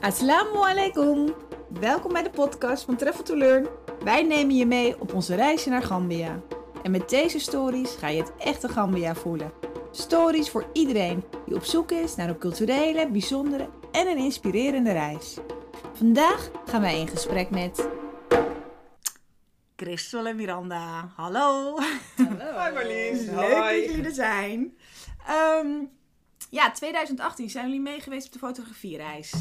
Assalamu 0.00 0.58
alaikum. 0.58 1.34
Welkom 1.80 2.12
bij 2.12 2.22
de 2.22 2.30
podcast 2.30 2.84
van 2.84 2.96
Travel 2.96 3.22
to 3.22 3.36
Learn. 3.36 3.66
Wij 4.04 4.22
nemen 4.22 4.56
je 4.56 4.66
mee 4.66 5.00
op 5.00 5.14
onze 5.14 5.34
reisje 5.34 5.68
naar 5.68 5.82
Gambia. 5.82 6.40
En 6.82 6.90
met 6.90 7.08
deze 7.08 7.38
stories 7.38 7.94
ga 7.94 8.08
je 8.08 8.22
het 8.22 8.32
echte 8.36 8.68
Gambia 8.68 9.14
voelen. 9.14 9.52
Stories 9.90 10.50
voor 10.50 10.66
iedereen 10.72 11.24
die 11.46 11.54
op 11.54 11.64
zoek 11.64 11.90
is 11.90 12.14
naar 12.14 12.28
een 12.28 12.38
culturele, 12.38 13.10
bijzondere 13.10 13.68
en 13.92 14.06
een 14.06 14.16
inspirerende 14.16 14.92
reis. 14.92 15.36
Vandaag 15.92 16.50
gaan 16.66 16.80
wij 16.80 17.00
in 17.00 17.08
gesprek 17.08 17.50
met... 17.50 17.88
Christel 19.76 20.26
en 20.26 20.36
Miranda. 20.36 21.12
Hallo. 21.16 21.78
Hallo. 22.16 22.64
Hi 22.64 22.72
Marlies. 22.72 23.26
Leuk 23.26 23.34
dat 23.34 23.58
Hoi. 23.58 23.80
jullie 23.80 24.04
er 24.04 24.14
zijn. 24.14 24.76
Ehm, 25.26 25.68
ja, 26.50 26.70
2018 26.70 27.50
zijn 27.50 27.66
jullie 27.66 27.80
mee 27.80 28.00
geweest 28.00 28.26
op 28.26 28.32
de 28.32 28.38
fotografiereis. 28.38 29.32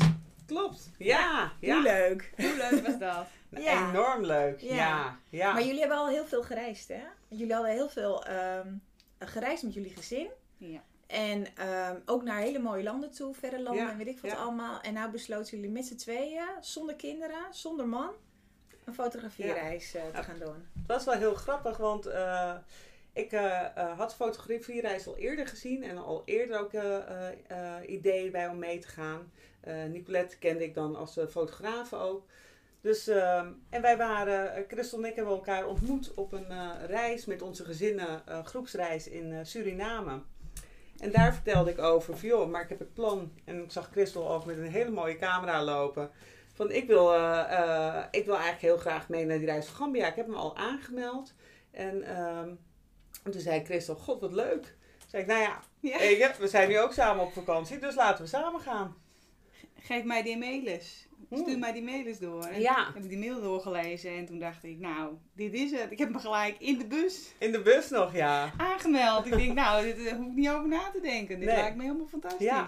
Klopt. 0.47 0.89
Ja, 0.97 1.51
Hoe 1.59 1.67
ja. 1.67 1.81
leuk. 1.81 2.31
Hoe 2.37 2.55
leuk 2.55 2.85
was 2.87 2.97
dat? 2.99 3.25
Ja. 3.49 3.89
Enorm 3.89 4.25
leuk. 4.25 4.59
Ja. 4.61 4.75
Ja, 4.75 5.17
ja. 5.29 5.53
Maar 5.53 5.63
jullie 5.63 5.79
hebben 5.79 5.97
al 5.97 6.07
heel 6.07 6.25
veel 6.25 6.43
gereisd, 6.43 6.87
hè? 6.87 7.01
Jullie 7.27 7.53
hadden 7.53 7.71
heel 7.71 7.89
veel 7.89 8.25
ehm, 8.25 8.67
gereisd 9.19 9.63
met 9.63 9.73
jullie 9.73 9.93
gezin. 9.95 10.27
Ja. 10.57 10.81
En 11.07 11.55
ehm, 11.55 11.95
ook 12.05 12.23
naar 12.23 12.39
hele 12.39 12.59
mooie 12.59 12.83
landen 12.83 13.11
toe, 13.11 13.33
verre 13.33 13.61
landen 13.61 13.83
Ja, 13.83 13.91
en 13.91 13.97
weet 13.97 14.07
ik 14.07 14.19
wat 14.19 14.31
ja. 14.31 14.37
allemaal. 14.37 14.81
En 14.81 14.93
nou 14.93 15.11
besloten 15.11 15.57
jullie 15.57 15.71
met 15.71 15.85
z'n 15.85 15.95
tweeën, 15.95 16.47
zonder 16.61 16.95
kinderen, 16.95 17.45
zonder 17.51 17.87
man, 17.87 18.09
een 18.85 18.93
fotografiereis 18.93 19.93
eh, 19.95 20.01
te 20.05 20.17
Ja. 20.17 20.23
gaan 20.23 20.39
doen. 20.39 20.67
Het 20.77 20.87
was 20.87 21.05
wel 21.05 21.13
heel 21.15 21.33
grappig, 21.35 21.77
want 21.77 22.05
eh, 22.05 22.53
ik 23.17 23.31
eh, 23.31 23.97
had 23.97 24.15
fotografiereis 24.15 25.07
al 25.07 25.17
eerder 25.17 25.47
gezien 25.47 25.83
en 25.83 25.97
al 25.97 26.21
eerder 26.25 26.59
ook 26.59 26.73
eh, 26.73 27.29
ideeën 27.85 28.31
bij 28.31 28.47
om 28.47 28.59
mee 28.59 28.79
te 28.79 28.87
gaan. 28.87 29.31
Nicolette 29.89 30.37
kende 30.37 30.63
ik 30.63 30.73
dan 30.73 30.95
als 30.95 31.19
fotograaf 31.29 31.93
ook. 31.93 32.25
Dus, 32.81 33.07
ehm, 33.07 33.47
en 33.69 33.81
wij 33.81 33.97
waren, 33.97 34.65
Christel 34.67 34.97
en 34.97 35.05
ik 35.05 35.15
hebben 35.15 35.33
elkaar 35.33 35.67
ontmoet 35.67 36.13
op 36.13 36.33
een 36.33 36.85
reis 36.85 37.25
met 37.25 37.41
onze 37.41 37.65
gezinnen, 37.65 38.27
eh, 38.27 38.45
groepsreis 38.45 39.07
in 39.07 39.45
Suriname. 39.45 40.21
En 40.99 41.11
daar 41.11 41.33
vertelde 41.33 41.71
ik 41.71 41.79
over, 41.79 42.17
van, 42.17 42.51
maar 42.51 42.63
ik 42.63 42.69
heb 42.69 42.79
het 42.79 42.93
plan. 42.93 43.31
En 43.45 43.63
ik 43.63 43.71
zag 43.71 43.89
Christel 43.91 44.29
ook 44.29 44.45
met 44.45 44.57
een 44.57 44.71
hele 44.71 44.91
mooie 44.91 45.17
camera 45.17 45.63
lopen. 45.63 46.09
Van 46.53 46.71
ik 46.71 46.87
wil, 46.87 47.13
ik 48.11 48.25
wil 48.25 48.35
eigenlijk 48.35 48.61
heel 48.61 48.77
graag 48.77 49.09
mee 49.09 49.25
naar 49.25 49.37
die 49.37 49.45
reis 49.45 49.65
van 49.65 49.75
Gambia. 49.75 50.07
Ik 50.07 50.15
heb 50.15 50.27
me 50.27 50.35
al 50.35 50.57
aangemeld. 50.57 51.33
En, 51.71 52.03
ehm, 52.03 52.49
en 53.27 53.33
toen 53.33 53.41
zei 53.41 53.63
Christel, 53.65 53.95
god 53.95 54.21
wat 54.21 54.33
leuk. 54.33 54.61
Toen 54.99 55.09
zei 55.09 55.21
ik, 55.23 55.27
nou 55.29 55.41
ja, 55.41 55.61
we 56.39 56.47
zijn 56.47 56.69
nu 56.69 56.79
ook 56.79 56.93
samen 56.93 57.23
op 57.23 57.33
vakantie, 57.33 57.79
dus 57.79 57.95
laten 57.95 58.23
we 58.23 58.29
samen 58.29 58.61
gaan. 58.61 58.95
Geef 59.79 60.03
mij 60.03 60.23
die 60.23 60.37
mailers. 60.37 61.05
Stuur 61.31 61.45
Hmm. 61.45 61.59
mij 61.59 61.71
die 61.73 61.83
mailers 61.83 62.19
door. 62.19 62.43
En 62.43 62.61
Ja. 62.61 62.85
heb 62.93 63.03
ik 63.03 63.09
die 63.09 63.17
mail 63.17 63.41
doorgelezen 63.41 64.11
en 64.17 64.25
toen 64.25 64.39
dacht 64.39 64.63
ik, 64.63 64.79
nou, 64.79 65.13
dit 65.35 65.53
is 65.53 65.71
het. 65.71 65.91
Ik 65.91 65.97
heb 65.97 66.09
me 66.09 66.19
gelijk 66.19 66.55
in 66.59 66.77
de 66.77 66.85
bus 66.85 67.33
In 67.37 67.51
de 67.51 67.61
bus 67.61 67.89
nog, 67.89 68.13
ja. 68.15 68.51
aangemeld. 68.57 69.25
ik 69.25 69.31
denk, 69.37 69.53
nou, 69.53 69.83
dit 69.83 70.05
eh, 70.05 70.13
hoef 70.15 70.25
ik 70.27 70.33
niet 70.33 70.49
over 70.49 70.67
na 70.67 70.89
te 70.93 71.01
denken. 71.01 71.39
Dit 71.39 71.47
Nee. 71.47 71.57
lijkt 71.57 71.75
me 71.75 71.83
helemaal 71.83 72.07
fantastisch. 72.07 72.45
Ja. 72.45 72.67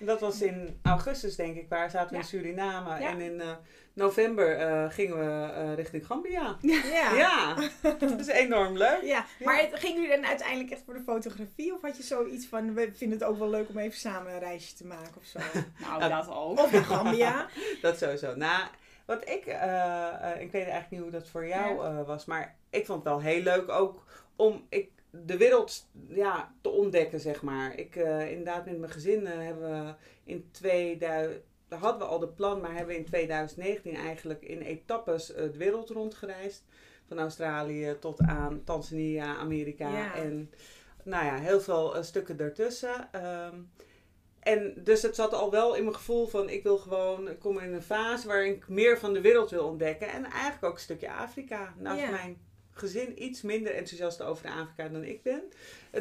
En 0.00 0.06
dat 0.06 0.20
was 0.20 0.42
in 0.42 0.78
augustus, 0.82 1.36
denk 1.36 1.56
ik, 1.56 1.68
waar 1.68 1.90
zaten 1.90 2.10
we 2.10 2.16
in. 2.16 2.24
Suriname. 2.24 2.88
Ja. 3.00 3.08
En 3.08 3.20
in 3.20 3.40
eh, 3.40 3.50
november 3.94 4.56
eh, 4.56 4.90
gingen 4.90 5.18
we 5.18 5.52
eh, 5.52 5.74
richting 5.74 6.06
Gambia. 6.06 6.56
Ja. 6.60 7.14
Ja, 7.16 7.54
dat 7.98 8.20
is 8.20 8.26
enorm 8.26 8.76
leuk. 8.76 9.02
Ja, 9.02 9.24
maar 9.44 9.58
het, 9.60 9.70
gingen 9.74 10.02
jullie 10.02 10.16
dan 10.16 10.26
uiteindelijk 10.26 10.70
echt 10.70 10.82
voor 10.84 10.94
de 10.94 11.00
fotografie? 11.00 11.74
Of 11.74 11.82
had 11.82 11.96
je 11.96 12.02
zoiets 12.02 12.46
van, 12.46 12.74
we 12.74 12.90
vinden 12.94 13.18
het 13.18 13.28
ook 13.28 13.38
wel 13.38 13.50
leuk 13.50 13.68
om 13.68 13.78
even 13.78 13.98
samen 13.98 14.32
een 14.32 14.38
reisje 14.38 14.74
te 14.74 14.86
maken 14.86 15.16
of 15.16 15.24
zo? 15.24 15.38
Nou, 15.80 16.00
Ja. 16.00 16.08
dat 16.08 16.34
ook. 16.34 16.58
Of 16.58 16.72
naar 16.72 16.84
Gambia? 16.84 17.48
Dat 17.82 17.98
sowieso. 17.98 18.34
Nou, 18.36 18.66
wat 19.06 19.28
ik, 19.28 19.46
eh, 19.46 20.30
ik 20.38 20.52
weet 20.52 20.62
eigenlijk 20.62 20.90
niet 20.90 21.00
hoe 21.00 21.10
dat 21.10 21.28
voor 21.28 21.46
jou 21.46 21.84
eh, 21.84 22.06
was, 22.06 22.24
maar 22.24 22.56
ik 22.70 22.86
vond 22.86 23.04
het 23.04 23.12
wel 23.12 23.20
heel 23.22 23.42
leuk 23.42 23.68
ook 23.68 24.04
om 24.36 24.66
ik, 24.68 24.90
de 25.10 25.36
wereld 25.36 25.88
ja, 26.08 26.54
te 26.60 26.68
ontdekken, 26.68 27.20
zeg 27.20 27.42
maar. 27.42 27.78
Ik, 27.78 27.96
eh, 27.96 28.30
inderdaad, 28.30 28.64
met 28.64 28.78
mijn 28.78 28.92
gezin 28.92 29.26
hebben 29.26 29.86
we 29.86 29.94
in 30.24 30.48
2000, 30.50 31.42
daar 31.68 31.78
hadden 31.78 32.00
we 32.00 32.06
al 32.12 32.18
de 32.18 32.28
plan, 32.28 32.60
maar 32.60 32.70
hebben 32.74 32.94
we 32.94 33.00
in 33.00 33.04
2019 33.06 33.94
eigenlijk 33.94 34.42
in 34.42 34.60
etappes 34.60 35.32
eh, 35.34 35.42
de 35.52 35.58
wereld 35.58 35.90
rondgereisd. 35.90 36.64
Van 37.08 37.18
Australië 37.18 37.96
tot 38.00 38.20
aan 38.20 38.64
Tanzania, 38.64 39.36
Amerika 39.36 39.88
Ja. 39.88 40.14
en 40.14 40.50
nou 41.02 41.24
ja, 41.24 41.36
heel 41.36 41.60
veel 41.60 41.96
eh, 41.96 42.02
stukken 42.02 42.36
daartussen. 42.36 43.08
Ehm, 43.12 43.56
en 44.40 44.74
dus 44.76 45.02
het 45.02 45.14
zat 45.14 45.32
al 45.32 45.50
wel 45.50 45.74
in 45.74 45.82
mijn 45.82 45.96
gevoel 45.96 46.26
van 46.26 46.48
ik 46.48 46.62
wil 46.62 46.78
gewoon, 46.78 47.28
ik 47.28 47.38
kom 47.38 47.58
in 47.58 47.72
een 47.72 47.82
fase 47.82 48.26
waarin 48.26 48.52
ik 48.54 48.68
meer 48.68 48.98
van 48.98 49.12
de 49.12 49.20
wereld 49.20 49.50
wil 49.50 49.66
ontdekken. 49.66 50.08
En 50.08 50.24
eigenlijk 50.24 50.64
ook 50.64 50.74
een 50.74 50.80
stukje 50.80 51.12
Afrika. 51.12 51.74
Ja. 51.82 52.10
mijn 52.10 52.38
gezin 52.74 53.22
iets 53.24 53.42
minder 53.42 53.74
enthousiast 53.74 54.22
over 54.22 54.48
Afrika 54.48 54.88
dan 54.88 55.04
ik 55.04 55.22
ben. 55.22 55.42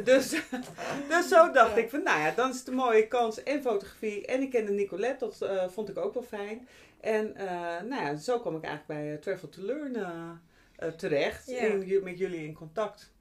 Dus, 0.04 0.30
dus 1.10 1.28
zo 1.28 1.52
dacht 1.52 1.76
Ja. 1.76 1.82
ik 1.82 1.90
van 1.90 2.04
nou 2.04 2.20
ja, 2.20 2.32
dan 2.32 2.50
is 2.50 2.58
het 2.60 2.68
een 2.68 2.74
mooie 2.74 3.08
kans 3.08 3.44
en 3.44 3.62
fotografie. 3.62 4.26
En 4.26 4.42
ik 4.42 4.50
kende 4.50 4.72
Nicolette, 4.72 5.26
dat 5.26 5.42
eh, 5.42 5.70
vond 5.70 5.90
ik 5.90 5.98
ook 5.98 6.14
wel 6.14 6.24
fijn. 6.24 6.68
En 7.02 7.36
eh, 7.36 7.82
nou 7.90 8.02
ja, 8.04 8.16
zo 8.16 8.40
kwam 8.40 8.56
ik 8.56 8.64
eigenlijk 8.64 9.00
bij 9.02 9.14
eh, 9.14 9.20
Travel 9.22 9.50
to 9.50 9.62
Learn 9.62 10.42
terecht. 10.98 11.48
Ja. 11.48 11.58
In, 11.60 12.04
met 12.04 12.18
jullie 12.18 12.44
in 12.46 12.54
contact. 12.54 13.12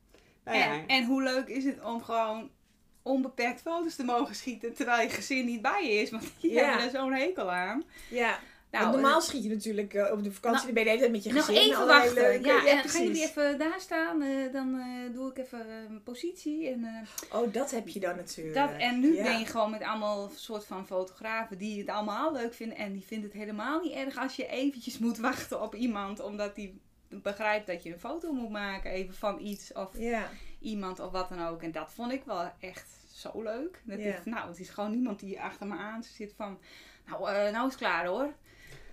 Nou 0.44 0.58
ja, 0.58 0.72
En, 0.72 0.86
en 0.86 1.04
hoe 1.04 1.22
leuk 1.22 1.48
is 1.48 1.64
het 1.64 1.84
om 1.84 2.02
gewoon 2.02 2.50
onbeperkt 3.02 3.60
foto's 3.60 3.96
te 3.96 4.04
mogen 4.04 4.34
schieten 4.34 4.74
terwijl 4.74 5.02
je 5.02 5.08
gezin 5.14 5.44
niet 5.44 5.62
bij 5.62 5.86
je 5.86 5.92
is. 6.00 6.10
Want 6.10 6.32
die 6.40 6.52
Ja. 6.52 6.64
hebben 6.68 6.84
er 6.84 6.90
zo'n 6.90 7.12
hekel 7.12 7.50
aan. 7.50 7.84
Ja. 8.10 8.38
Nou, 8.72 8.84
Want 8.84 8.96
normaal 9.00 9.20
schiet 9.20 9.42
je 9.44 9.48
natuurlijk 9.48 9.94
eh, 9.94 10.12
op 10.12 10.22
de 10.24 10.32
vakantie, 10.32 10.64
Nou, 10.64 10.74
dan 10.74 10.74
ben 10.74 10.82
je 10.82 10.84
de 10.84 10.90
hele 10.90 10.98
tijd 11.00 11.12
met 11.12 11.22
je 11.24 11.32
Nog 11.32 11.44
gezin. 11.44 11.62
even 11.62 11.76
allerlei 11.76 12.04
wachten. 12.04 12.22
leuke- 12.22 12.46
ja, 12.48 12.66
en 12.82 12.88
gaan 12.88 13.02
jullie 13.02 13.22
even 13.22 13.58
daar 13.58 13.80
staan? 13.80 14.22
eh, 14.22 14.52
dan 14.52 14.74
eh, 14.78 15.14
doe 15.14 15.30
ik 15.30 15.38
even 15.38 15.66
mijn 15.88 16.02
positie. 16.02 16.68
En, 16.68 17.06
Oh, 17.32 17.52
dat 17.52 17.70
heb 17.70 17.88
je 17.88 18.00
dan 18.00 18.16
natuurlijk. 18.16 18.56
dat, 18.56 18.70
en 18.78 19.00
nu 19.00 19.14
Ja. 19.14 19.22
ben 19.22 19.38
je 19.38 19.46
gewoon 19.46 19.70
met 19.70 19.82
allemaal 19.82 20.30
soort 20.34 20.64
van 20.64 20.86
fotografen 20.86 21.58
die 21.58 21.78
het 21.78 21.88
allemaal 21.88 22.32
leuk 22.32 22.54
vinden. 22.54 22.76
En 22.78 22.92
die 22.92 23.02
vinden 23.04 23.28
het 23.30 23.38
helemaal 23.38 23.80
niet 23.80 23.92
erg 23.92 24.16
als 24.18 24.36
je 24.36 24.46
eventjes 24.46 24.98
moet 24.98 25.18
wachten 25.18 25.62
op 25.62 25.74
iemand. 25.74 26.20
Omdat 26.20 26.54
die 26.54 26.80
begrijpt 27.08 27.66
dat 27.66 27.82
je 27.82 27.92
een 27.92 28.00
foto 28.00 28.32
moet 28.32 28.50
maken. 28.50 28.90
Even 28.90 29.14
van 29.14 29.40
iets 29.40 29.72
of 29.72 29.98
Ja. 29.98 30.28
iemand 30.60 31.00
of 31.00 31.10
wat 31.10 31.28
dan 31.28 31.46
ook. 31.46 31.62
En 31.62 31.72
dat 31.72 31.92
vond 31.92 32.12
ik 32.12 32.22
wel 32.24 32.50
echt 32.60 32.88
zo 33.12 33.42
leuk. 33.42 33.80
Dat 33.84 33.98
Ja. 33.98 34.04
ik, 34.16 34.24
nou, 34.24 34.48
het 34.48 34.58
is 34.60 34.68
gewoon 34.68 34.90
niemand 34.90 35.20
die 35.20 35.40
achter 35.40 35.66
me 35.66 35.76
aan 35.76 36.02
zit 36.02 36.32
van... 36.36 36.58
Nou, 37.06 37.22
nou 37.32 37.54
is 37.66 37.72
het 37.72 37.74
klaar 37.76 38.06
hoor. 38.06 38.32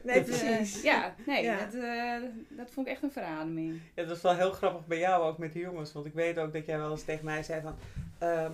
Nee, 0.04 0.16
Dat, 0.16 0.26
precies. 0.26 0.82
ja, 0.82 1.16
nee, 1.26 1.44
Ja. 1.44 1.58
Dat, 1.58 1.74
eh, 1.74 2.16
dat 2.50 2.72
vond 2.72 2.88
ik 2.88 2.94
echt 2.94 3.04
een 3.04 3.12
verademing. 3.12 3.80
Ja, 3.96 4.04
dat 4.04 4.16
is 4.18 4.22
wel 4.24 4.36
heel 4.36 4.52
grappig 4.52 4.86
bij 4.88 5.00
jou 5.00 5.24
ook 5.24 5.38
met 5.38 5.54
de 5.54 5.60
jongens. 5.60 5.94
Want 5.94 6.06
ik 6.06 6.14
weet 6.14 6.38
ook 6.38 6.54
dat 6.54 6.66
jij 6.66 6.78
wel 6.78 6.92
eens 6.92 7.04
tegen 7.04 7.26
mij 7.26 7.44
zei 7.44 7.62
van... 7.62 7.76
ehm, 8.20 8.52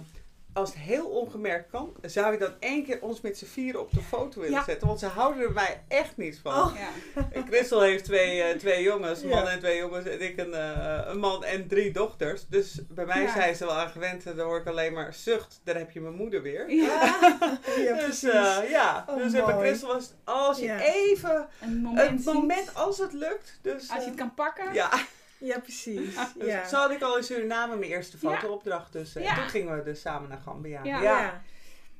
als 0.56 0.70
het 0.70 0.78
heel 0.80 1.06
ongemerkt 1.08 1.70
kan, 1.72 1.94
zou 2.02 2.32
je 2.32 2.38
dan 2.40 2.54
één 2.60 2.84
keer 2.86 3.02
ons 3.02 3.22
met 3.22 3.38
z'n 3.38 3.46
vieren 3.46 3.82
op 3.82 3.92
de 3.92 4.02
foto 4.02 4.40
willen 4.42 4.56
Ja. 4.58 4.64
zetten. 4.64 4.88
Want 4.88 5.00
ze 5.00 5.06
houden 5.08 5.44
er 5.44 5.52
mij 5.52 5.84
echt 5.88 6.18
niet 6.18 6.40
van. 6.44 6.54
Oh. 6.54 6.76
Ja. 6.76 7.28
En 7.32 7.46
Christel 7.48 7.82
heeft 7.82 8.04
twee, 8.04 8.42
eh, 8.42 8.58
twee 8.58 8.84
jongens, 8.84 9.22
een 9.22 9.30
man 9.30 9.44
Ja. 9.44 9.50
en 9.50 9.60
twee 9.60 9.78
jongens. 9.78 10.06
En 10.06 10.22
ik 10.22 10.38
een, 10.38 10.54
eh, 10.54 11.00
een 11.06 11.18
man 11.20 11.44
en 11.44 11.68
drie 11.68 11.92
dochters. 11.92 12.48
Dus 12.48 12.80
bij 12.90 13.06
mij 13.06 13.22
Ja. 13.22 13.32
zijn 13.34 13.56
ze 13.56 13.66
wel 13.66 13.74
aan 13.76 13.90
gewend. 13.90 14.26
En 14.26 14.36
dan 14.36 14.46
hoor 14.48 14.58
ik 14.60 14.68
alleen 14.68 14.94
maar 14.94 15.14
zucht, 15.14 15.60
daar 15.64 15.76
heb 15.76 15.92
je 15.92 16.02
mijn 16.02 16.16
moeder 16.16 16.42
weer. 16.42 16.70
Ja, 16.72 17.18
ja, 17.78 17.94
dus 17.94 18.04
precies. 18.04 18.24
eh, 18.30 18.70
ja, 18.70 19.06
Oh, 19.10 19.16
dus 19.18 19.32
bij. 19.32 19.42
Christel 19.58 19.88
was 19.88 20.12
als 20.24 20.58
je 20.60 20.66
Ja. 20.66 20.80
even... 20.82 21.48
een 21.62 21.82
moment, 21.82 22.26
Het 22.26 22.34
moment 22.34 22.76
als 22.76 22.98
het 22.98 23.14
lukt. 23.14 23.60
Dus, 23.62 23.90
als 23.90 24.04
je 24.04 24.10
het 24.10 24.20
kan 24.20 24.34
pakken. 24.34 24.74
ja. 24.74 24.90
Ja, 25.38 25.60
precies. 25.60 26.16
Dus 26.38 26.48
Ja. 26.48 26.68
Zo 26.68 26.76
had 26.78 26.92
ik 26.92 27.02
al 27.02 27.18
in 27.18 27.24
Suriname 27.24 27.76
mijn 27.76 27.92
eerste 27.92 28.18
fotoopdracht. 28.18 28.92
Dus 28.94 29.16
eh, 29.16 29.24
Ja. 29.24 29.36
toen 29.36 29.50
gingen 29.50 29.78
we 29.78 29.84
dus 29.84 30.02
samen 30.02 30.30
naar 30.30 30.42
Gambia. 30.42 30.84
Ja. 30.84 31.42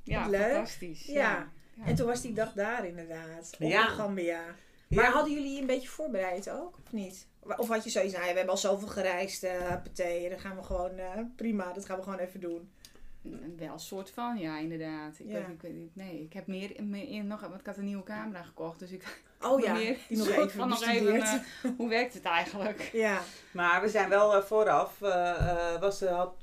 Ja. 0.04 0.28
Leuk. 0.28 0.42
fantastisch. 0.52 1.06
Ja. 1.06 1.14
Ja. 1.74 1.86
En 1.86 1.96
toen 1.96 2.08
was 2.08 2.22
die 2.22 2.34
dag 2.34 2.54
daar 2.54 2.86
inderdaad. 2.86 3.56
Op 3.60 3.72
Gambia. 3.72 4.44
Ja. 4.88 5.02
Maar 5.02 5.12
hadden 5.12 5.34
jullie 5.34 5.54
je 5.54 5.60
een 5.62 5.68
beetje 5.68 5.88
voorbereid 5.88 6.50
ook? 6.50 6.78
Of 6.86 6.92
niet? 6.92 7.28
Of 7.58 7.68
had 7.68 7.84
je 7.84 7.90
zoiets, 7.90 8.14
nou 8.14 8.26
ja, 8.26 8.32
we 8.32 8.38
hebben 8.38 8.54
al 8.56 8.60
zoveel 8.60 8.88
gereisd, 8.88 9.44
eh 9.44 9.68
partij, 9.68 10.30
dan 10.30 10.40
gaan 10.40 10.56
we 10.56 10.64
gewoon, 10.64 10.98
eh, 10.98 11.20
prima, 11.36 11.74
dat 11.74 11.86
gaan 11.86 11.98
we 11.98 12.04
gewoon 12.04 12.20
even 12.20 12.40
doen. 12.40 12.72
Wel 13.58 13.74
een 13.74 13.80
soort 13.80 14.10
van, 14.10 14.38
ja, 14.38 14.58
inderdaad. 14.58 15.20
Ik, 15.20 15.26
Ja. 15.28 15.34
weet, 15.34 15.48
ik 15.48 15.62
weet 15.62 15.74
niet, 15.74 15.96
nee, 15.96 16.22
ik 16.22 16.34
heb 16.34 16.48
meer, 16.48 16.72
nog, 17.24 17.42
want 17.42 17.60
ik 17.60 17.66
had 17.66 17.78
een 17.78 17.84
nieuwe 17.86 18.04
camera 18.04 18.44
gekocht, 18.44 18.80
dus 18.80 18.92
ik 18.92 19.22
Oh 19.42 19.60
ja, 19.60 19.74
meer 19.74 19.98
die 20.08 20.18
nog 20.18 20.28
even 20.38 20.50
van 20.50 20.70
nog 20.70 20.84
even, 20.86 21.22
eh, 21.22 21.34
hoe 21.78 21.90
werkt 21.90 22.14
het 22.14 22.24
eigenlijk? 22.26 22.90
Ja. 23.06 23.20
Maar 23.52 23.82
we 23.82 23.90
zijn 23.90 24.10
wel 24.10 24.36
eh, 24.36 24.44
vooraf, 24.44 25.02
eh, 25.02 25.30
eh, 25.74 25.80
was 25.82 26.02
er 26.02 26.10
had, 26.12 26.34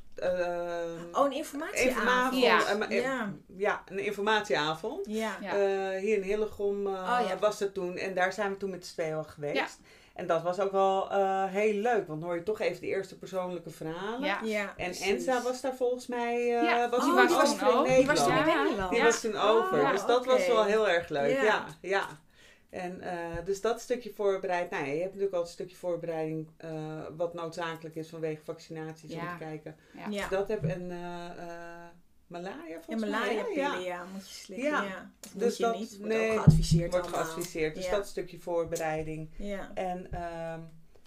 Oh, 1.12 1.24
een 1.24 1.32
informatieavond. 1.32 1.96
informatie, 1.96 2.40
Ja. 2.42 2.86
Ja. 2.88 3.32
ja, 3.56 3.82
een 3.88 3.98
informatieavond. 4.04 5.06
Ja. 5.06 5.36
Eh, 5.42 6.00
hier 6.00 6.16
in 6.16 6.22
Hillegom 6.22 6.86
eh, 6.86 6.92
Oh, 6.92 7.26
ja. 7.28 7.38
was 7.40 7.58
het 7.60 7.74
toen. 7.74 7.96
En 7.96 8.14
daar 8.14 8.32
zijn 8.32 8.50
we 8.50 8.56
toen 8.56 8.70
met 8.70 8.86
z'n 8.86 8.92
tweeën 8.92 9.14
al 9.14 9.24
geweest. 9.24 9.80
En 10.22 10.28
dat 10.28 10.42
was 10.42 10.60
ook 10.60 10.72
wel 10.72 11.10
eh, 11.10 11.44
heel 11.44 11.74
leuk, 11.74 12.06
want 12.06 12.20
dan 12.20 12.22
hoor 12.22 12.34
je 12.34 12.42
toch 12.42 12.60
even 12.60 12.80
de 12.80 12.86
eerste 12.86 13.18
persoonlijke 13.18 13.70
verhalen. 13.70 14.24
Ja. 14.28 14.38
Ja. 14.44 14.62
En 14.76 14.84
precies. 14.84 15.06
Enza 15.06 15.42
was 15.42 15.60
daar 15.60 15.74
volgens 15.74 16.06
mij 16.06 16.36
uh, 16.40 16.62
Ja. 16.62 16.88
was 16.88 17.00
Oh, 17.04 17.16
die 17.16 17.26
die 17.26 17.36
was 17.36 17.58
toen. 17.58 17.84
Die 17.84 18.06
was 18.06 18.24
toen 18.24 18.36
in 18.36 18.46
Ja. 18.46 18.62
Nederland. 18.62 18.90
Die 18.90 18.98
Ja. 18.98 19.04
was 19.04 19.20
toen 19.20 19.36
over. 19.36 19.80
ja, 19.80 19.90
dus 19.92 20.06
dat 20.06 20.24
was 20.26 20.46
wel 20.46 20.64
heel 20.64 20.88
erg 20.88 21.08
leuk. 21.08 21.30
Ja. 21.36 21.42
Ja, 21.42 21.66
ja. 21.80 22.06
En 22.70 23.00
eh, 23.00 23.44
dus 23.44 23.60
dat 23.60 23.80
stukje 23.80 24.12
voorbereid. 24.14 24.70
Nou, 24.70 24.84
ja, 24.84 24.90
je 24.92 24.98
hebt 25.00 25.08
natuurlijk 25.10 25.34
al 25.34 25.40
een 25.40 25.46
stukje 25.46 25.76
voorbereiding 25.76 26.48
eh, 26.56 26.70
wat 27.16 27.34
noodzakelijk 27.34 27.94
is 27.96 28.08
vanwege 28.08 28.40
vaccinaties 28.44 29.12
om 29.12 29.20
Ja. 29.20 29.32
te 29.36 29.44
kijken. 29.44 29.76
Ja. 29.92 30.06
Je 30.08 30.26
dat 30.30 30.48
heb 30.48 30.64
en 30.64 30.90
malaria 32.32 32.68
Ja, 32.74 32.80
volgens 32.82 33.10
malaria 33.10 33.42
mij. 33.42 33.52
pillen, 33.52 33.70
hè? 33.72 33.78
ja. 33.78 34.04
moet 34.12 34.28
je 34.28 34.34
slikken. 34.34 34.68
Ja. 34.70 34.82
Ja. 34.82 35.10
Of 35.26 35.32
Dus 35.32 35.48
moet 35.48 35.56
je 35.56 35.62
dat- 35.64 35.78
niet. 35.78 35.96
Wordt 35.98 36.12
nee, 36.14 36.30
ook 36.30 36.36
geadviseerd 36.42 36.90
Wordt 36.90 37.06
allemaal. 37.06 37.24
geadviseerd. 37.24 37.74
Dus 37.74 37.84
Ja. 37.84 37.90
dat 37.90 38.06
stukje 38.06 38.38
voorbereiding. 38.38 39.30
Ja. 39.36 39.70
En 39.74 40.06
ehm, 40.12 40.60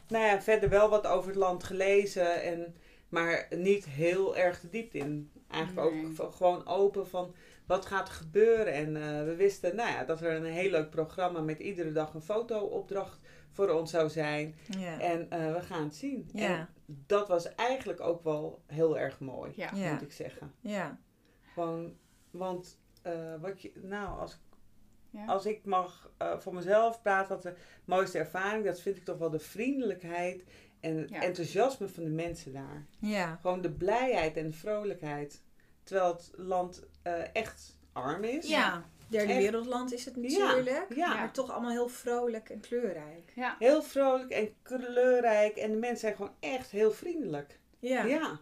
nou 0.08 0.26
ja, 0.26 0.42
verder 0.42 0.70
wel 0.70 0.90
wat 0.90 1.08
over 1.08 1.28
het 1.30 1.38
land 1.38 1.64
gelezen. 1.64 2.42
En, 2.44 2.76
maar 3.10 3.48
niet 3.50 3.86
heel 3.86 4.38
erg 4.38 4.60
de 4.60 4.70
diepte 4.70 4.98
in. 4.98 5.32
Eigenlijk 5.50 5.94
Nee. 5.94 6.22
ook 6.22 6.34
gewoon 6.36 6.68
open 6.68 7.08
van 7.08 7.34
wat 7.66 7.86
gaat 7.86 8.08
er 8.08 8.14
gebeuren. 8.14 8.74
En 8.74 8.96
eh, 8.96 9.24
we 9.24 9.36
wisten 9.36 9.76
nou 9.76 9.90
ja, 9.90 10.04
dat 10.04 10.22
er 10.22 10.32
een 10.36 10.46
heel 10.46 10.70
leuk 10.70 10.90
programma 10.90 11.40
met 11.42 11.60
iedere 11.60 11.92
dag 11.92 12.14
een 12.14 12.22
fotoopdracht 12.22 13.20
voor 13.52 13.70
ons 13.70 13.92
zou 13.92 14.10
zijn. 14.10 14.56
Ja. 14.80 15.00
En 15.00 15.30
eh, 15.30 15.54
we 15.54 15.62
gaan 15.62 15.84
het 15.84 15.96
zien. 15.96 16.30
Ja. 16.34 16.48
En 16.48 16.68
dat 16.86 17.28
was 17.28 17.56
eigenlijk 17.56 18.00
ook 18.02 18.24
wel 18.24 18.62
heel 18.68 18.98
erg 18.98 19.20
mooi, 19.20 19.52
Ja. 19.56 19.72
Ja. 19.76 19.92
moet 19.92 20.02
ik 20.02 20.12
zeggen. 20.12 20.54
Ja. 20.60 20.98
Gewoon, 21.56 21.98
want 22.32 22.80
eh, 23.02 23.14
wat 23.42 23.62
je, 23.62 23.72
nou, 23.76 24.20
als 24.20 24.40
Ja. 25.10 25.26
als 25.26 25.46
ik 25.46 25.66
mag 25.66 26.12
eh, 26.18 26.40
voor 26.40 26.54
mezelf 26.54 27.02
praten, 27.02 27.30
wat 27.34 27.44
de 27.44 27.54
mooiste 27.86 28.18
ervaring, 28.18 28.66
dat 28.66 28.80
vind 28.82 28.98
ik 28.98 29.04
toch 29.06 29.18
wel 29.18 29.30
de 29.30 29.40
vriendelijkheid 29.40 30.44
en 30.80 30.98
het 30.98 31.10
Ja. 31.10 31.22
enthousiasme 31.22 31.88
van 31.88 32.04
de 32.04 32.10
mensen 32.10 32.54
daar. 32.54 32.86
Ja. 33.00 33.38
Gewoon 33.42 33.62
de 33.62 33.72
blijheid 33.72 34.38
en 34.38 34.44
de 34.50 34.54
vrolijkheid. 34.56 35.42
Terwijl 35.84 36.14
het 36.14 36.32
land 36.36 36.84
eh, 37.02 37.36
echt 37.36 37.78
arm 37.94 38.24
is. 38.24 38.48
Ja. 38.48 38.84
Derde 39.08 39.34
Echt. 39.34 39.42
wereldland 39.42 39.94
is 39.94 40.06
het 40.06 40.16
natuurlijk. 40.16 40.86
Ja. 40.96 41.14
Maar 41.14 41.32
toch 41.32 41.52
allemaal 41.52 41.72
heel 41.72 41.88
vrolijk 41.88 42.50
en 42.50 42.60
kleurrijk. 42.60 43.32
Ja. 43.36 43.56
Heel 43.60 43.82
vrolijk 43.84 44.32
en 44.32 44.50
kleurrijk. 44.62 45.56
En 45.58 45.72
de 45.72 45.78
mensen 45.78 46.00
zijn 46.00 46.16
gewoon 46.16 46.36
echt 46.40 46.72
heel 46.72 46.92
vriendelijk. 46.92 47.60
Ja. 47.80 48.04
Ja. 48.06 48.40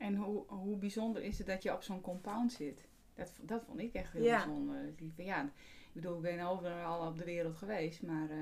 En 0.00 0.14
hoe, 0.16 0.44
hoe 0.46 0.76
bijzonder 0.76 1.22
is 1.22 1.38
het 1.38 1.46
dat 1.46 1.62
je 1.62 1.72
op 1.72 1.82
zo'n 1.82 2.00
compound 2.00 2.52
zit? 2.52 2.88
Dat, 3.14 3.32
dat 3.42 3.64
vond 3.64 3.80
ik 3.80 3.92
echt 3.94 4.12
heel 4.12 4.22
Ja. 4.22 4.36
bijzonder. 4.44 4.92
Ja, 5.16 5.42
ik 5.44 5.50
bedoel, 5.92 6.16
ik 6.16 6.22
ben 6.22 6.40
overal 6.40 7.06
op 7.06 7.18
de 7.18 7.24
wereld 7.24 7.56
geweest, 7.56 8.02
maar 8.02 8.30
eh, 8.30 8.36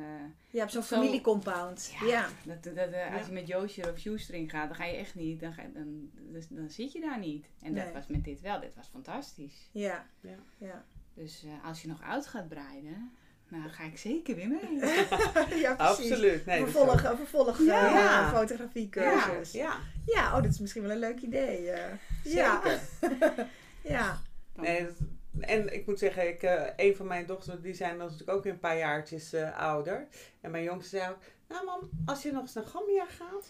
Je 0.51 0.59
hebt 0.59 0.73
zo'n 0.73 0.83
Zo- 0.83 0.97
familiecompound. 0.97 1.95
Ja. 2.01 2.07
Ja. 2.07 2.29
dat, 2.45 2.63
dat, 2.63 2.75
eh, 2.77 3.13
als 3.13 3.21
Ja. 3.21 3.27
je 3.27 3.33
met 3.33 3.47
Joosje 3.47 3.91
of 3.93 3.99
Shoestring 3.99 4.51
gaat, 4.51 4.69
dan 4.69 4.77
ga 4.77 4.85
je 4.85 4.97
echt 4.97 5.15
niet, 5.15 5.41
dan, 5.41 5.53
ga, 5.53 5.63
dan, 5.75 6.11
dus, 6.15 6.49
dan 6.49 6.71
zit 6.71 6.93
je 6.93 7.01
daar 7.01 7.19
niet. 7.19 7.51
En 7.63 7.73
Nee. 7.73 7.85
dat 7.85 7.93
was 7.93 8.07
met 8.07 8.25
dit 8.25 8.41
wel, 8.41 8.61
dit 8.61 8.75
was 8.75 8.89
fantastisch. 8.89 9.69
Ja. 9.73 10.07
Ja. 10.21 10.37
Ja. 10.59 10.85
Dus 11.15 11.45
eh, 11.45 11.65
als 11.65 11.83
je 11.83 11.89
nog 11.89 12.03
uit 12.03 12.27
gaat 12.27 12.49
breiden, 12.49 13.13
nou, 13.49 13.69
ga 13.71 13.85
ik 13.85 13.99
zeker 13.99 14.35
weer 14.35 14.49
mee. 14.49 14.79
ja, 15.61 15.75
precies. 15.75 16.11
Absoluut. 16.11 16.47
Nee, 16.47 16.63
vervolg, 16.63 17.01
vervolg 17.01 17.59
Ja. 17.59 17.87
eh, 17.87 17.93
Ja. 17.95 18.29
fotografiecursus. 18.31 19.53
Ja. 19.53 19.77
Ja, 20.07 20.27
oh, 20.37 20.43
dat 20.43 20.53
is 20.53 20.59
misschien 20.59 20.83
wel 20.83 20.91
een 20.91 20.99
leuk 20.99 21.21
idee. 21.21 21.71
eh. 21.71 21.93
ja. 22.25 22.63
zeker. 23.01 23.47
Ja. 23.83 24.21
Nee, 24.57 24.85
dat- 24.85 24.95
en 25.41 25.75
ik 25.75 25.87
moet 25.87 25.99
zeggen, 25.99 26.29
ik, 26.29 26.43
eh, 26.43 26.63
een 26.77 26.97
van 26.97 27.07
mijn 27.07 27.27
dochters, 27.27 27.61
die 27.61 27.75
zijn 27.75 27.91
dan 27.99 28.07
natuurlijk 28.07 28.31
ook 28.31 28.43
weer 28.45 28.53
een 28.53 28.59
paar 28.59 28.79
jaartjes 28.79 29.33
eh, 29.33 29.59
ouder. 29.59 30.07
En 30.41 30.51
mijn 30.51 30.65
jongste 30.65 30.97
zei 30.97 31.11
ook, 31.11 31.19
nou 31.49 31.65
mam, 31.65 31.91
als 32.07 32.23
je 32.23 32.33
nog 32.33 32.43
eens 32.43 32.53
naar 32.53 32.65
Gambia 32.65 33.07
gaat, 33.19 33.47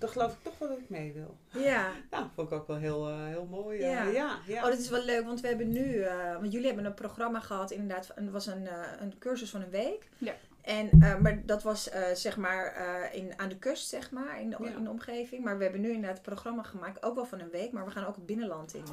dan 0.00 0.08
geloof 0.08 0.32
ik 0.32 0.42
toch 0.42 0.58
wel 0.58 0.68
dat 0.68 0.78
ik 0.78 0.88
mee 0.88 1.12
wil. 1.12 1.36
Ja. 1.62 1.88
Nou, 2.10 2.26
vond 2.34 2.50
ik 2.52 2.58
ook 2.58 2.66
wel 2.66 2.76
heel, 2.76 3.08
eh, 3.08 3.24
heel 3.26 3.46
mooi. 3.50 3.78
Ja. 3.80 4.02
ja, 4.02 4.38
ja. 4.46 4.62
Oh, 4.62 4.68
dat 4.68 4.78
is 4.78 4.88
wel 4.88 5.04
leuk, 5.04 5.24
want 5.24 5.40
we 5.40 5.48
hebben 5.48 5.68
nu, 5.68 6.00
eh, 6.00 6.32
want 6.32 6.52
jullie 6.52 6.66
hebben 6.66 6.84
een 6.84 6.94
programma 6.94 7.40
gehad, 7.40 7.70
inderdaad, 7.70 8.12
het 8.14 8.30
was 8.30 8.46
een, 8.46 8.66
eh, 8.66 9.00
een 9.00 9.18
cursus 9.18 9.50
van 9.50 9.62
een 9.62 9.70
week. 9.70 10.08
Ja. 10.18 10.34
En, 10.62 10.90
eh, 11.00 11.16
maar 11.16 11.46
dat 11.46 11.62
was 11.62 11.88
eh, 11.88 12.02
zeg 12.14 12.36
maar 12.36 12.66
eh, 12.66 13.18
in, 13.18 13.32
aan 13.36 13.48
de 13.48 13.58
kust, 13.58 13.88
zeg 13.88 14.10
maar, 14.10 14.40
in 14.40 14.50
de, 14.50 14.56
Ja. 14.60 14.70
in 14.76 14.84
de 14.84 14.90
omgeving. 14.90 15.44
Maar 15.44 15.56
we 15.56 15.62
hebben 15.62 15.80
nu 15.80 15.88
inderdaad 15.92 16.16
een 16.16 16.22
programma 16.22 16.62
gemaakt, 16.62 17.02
ook 17.02 17.14
wel 17.14 17.26
van 17.26 17.40
een 17.40 17.50
week, 17.50 17.72
maar 17.72 17.84
we 17.84 17.90
gaan 17.90 18.06
ook 18.06 18.14
het 18.14 18.26
binnenland 18.26 18.74
in. 18.74 18.84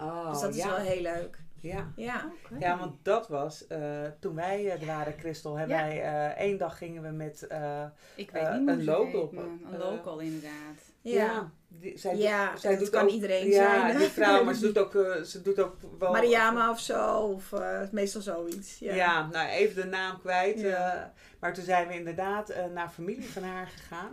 Oh, 0.00 0.30
dus 0.30 0.40
dat 0.40 0.50
is 0.54 0.62
ja. 0.62 0.68
wel 0.68 0.76
heel 0.76 1.02
leuk. 1.02 1.38
Ja. 1.62 1.92
Ja. 1.96 2.30
Ja, 2.58 2.78
want 2.78 2.92
dat 3.04 3.28
was, 3.28 3.66
eh, 3.66 4.02
toen 4.20 4.34
wij 4.34 4.70
er 4.80 4.86
waren, 4.86 5.14
Christel, 5.18 5.56
hebben 5.56 5.76
Ja. 5.76 5.82
wij, 5.82 6.02
eh, 6.02 6.26
één 6.44 6.58
dag 6.58 6.78
gingen 6.78 7.02
we 7.02 7.08
met, 7.08 7.46
eh, 7.46 7.84
Ik 8.16 8.30
weet 8.30 8.42
eh, 8.42 8.52
niet 8.54 8.62
meer 8.64 8.74
een 8.74 8.84
local, 8.84 9.20
heet, 9.20 9.32
maar 9.32 9.44
Een 9.44 9.66
eh, 9.72 9.78
local 9.78 10.18
inderdaad. 10.18 10.52
Ja. 11.00 11.50
die, 11.68 11.98
zij, 11.98 12.16
Ja, 12.16 12.50
doet- 12.50 12.60
zij 12.60 12.70
dat 12.70 12.80
doet 12.80 12.90
kan 12.90 13.02
ook, 13.04 13.10
iedereen 13.10 13.46
ja, 13.46 13.52
zijn. 13.86 13.98
die 13.98 14.08
vrouw, 14.08 14.44
maar 14.44 14.54
ze 14.54 14.64
doet 14.66 14.78
ook, 14.78 14.94
eh, 14.94 15.22
ze 15.22 15.42
doet 15.42 15.58
ook 15.60 15.76
wel... 15.98 16.12
Mariama 16.12 16.70
of 16.70 16.80
zo, 16.80 17.16
of 17.16 17.52
eh, 17.52 17.80
meestal 17.90 18.20
zoiets. 18.20 18.78
Ja. 18.78 18.94
Ja. 18.94 19.26
nou 19.32 19.48
even 19.48 19.82
de 19.82 19.88
naam 19.88 20.18
kwijt. 20.20 20.60
Ja. 20.60 20.94
eh, 20.94 21.04
maar 21.40 21.54
toen 21.54 21.64
zijn 21.64 21.88
we 21.88 21.94
inderdaad 21.94 22.48
eh, 22.48 22.64
naar 22.74 22.88
familie 22.88 23.30
van 23.30 23.42
haar 23.42 23.66
gegaan. 23.66 24.12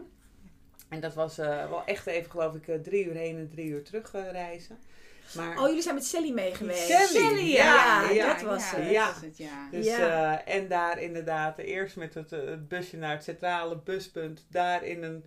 En 0.89 0.99
dat 0.99 1.13
was 1.13 1.37
eh, 1.37 1.69
wel 1.69 1.81
echt 1.85 2.05
even, 2.07 2.31
geloof 2.31 2.55
ik, 2.55 2.67
eh, 2.67 2.75
drie 2.79 3.05
uur 3.05 3.13
heen 3.15 3.37
en 3.37 3.49
drie 3.49 3.65
uur 3.69 3.83
terug 3.83 4.13
eh, 4.13 4.31
reizen. 4.31 4.77
Maar, 5.33 5.59
Oh, 5.59 5.67
jullie 5.67 5.81
zijn 5.81 5.95
met 5.95 6.05
Sally 6.05 6.31
mee 6.31 6.55
geweest. 6.55 6.87
Sally, 7.09 7.51
ja, 7.51 8.09
ja, 8.09 8.33
dat 8.33 8.41
was 8.41 8.71
ja, 8.71 8.77
het. 8.77 8.89
Ja. 8.91 9.05
Dat 9.05 9.13
was 9.13 9.23
het, 9.23 9.37
ja. 9.37 9.67
dus, 9.71 9.85
ja. 9.85 10.37
eh, 10.45 10.55
en 10.55 10.67
daar 10.67 11.01
inderdaad 11.01 11.57
eerst 11.57 11.95
met 11.95 12.13
het, 12.13 12.31
eh, 12.31 12.39
het 12.45 12.67
busje 12.67 12.97
naar 12.97 13.11
het 13.11 13.23
centrale 13.23 13.77
buspunt. 13.77 14.45
Daar 14.49 14.83
in 14.83 15.03
een 15.03 15.23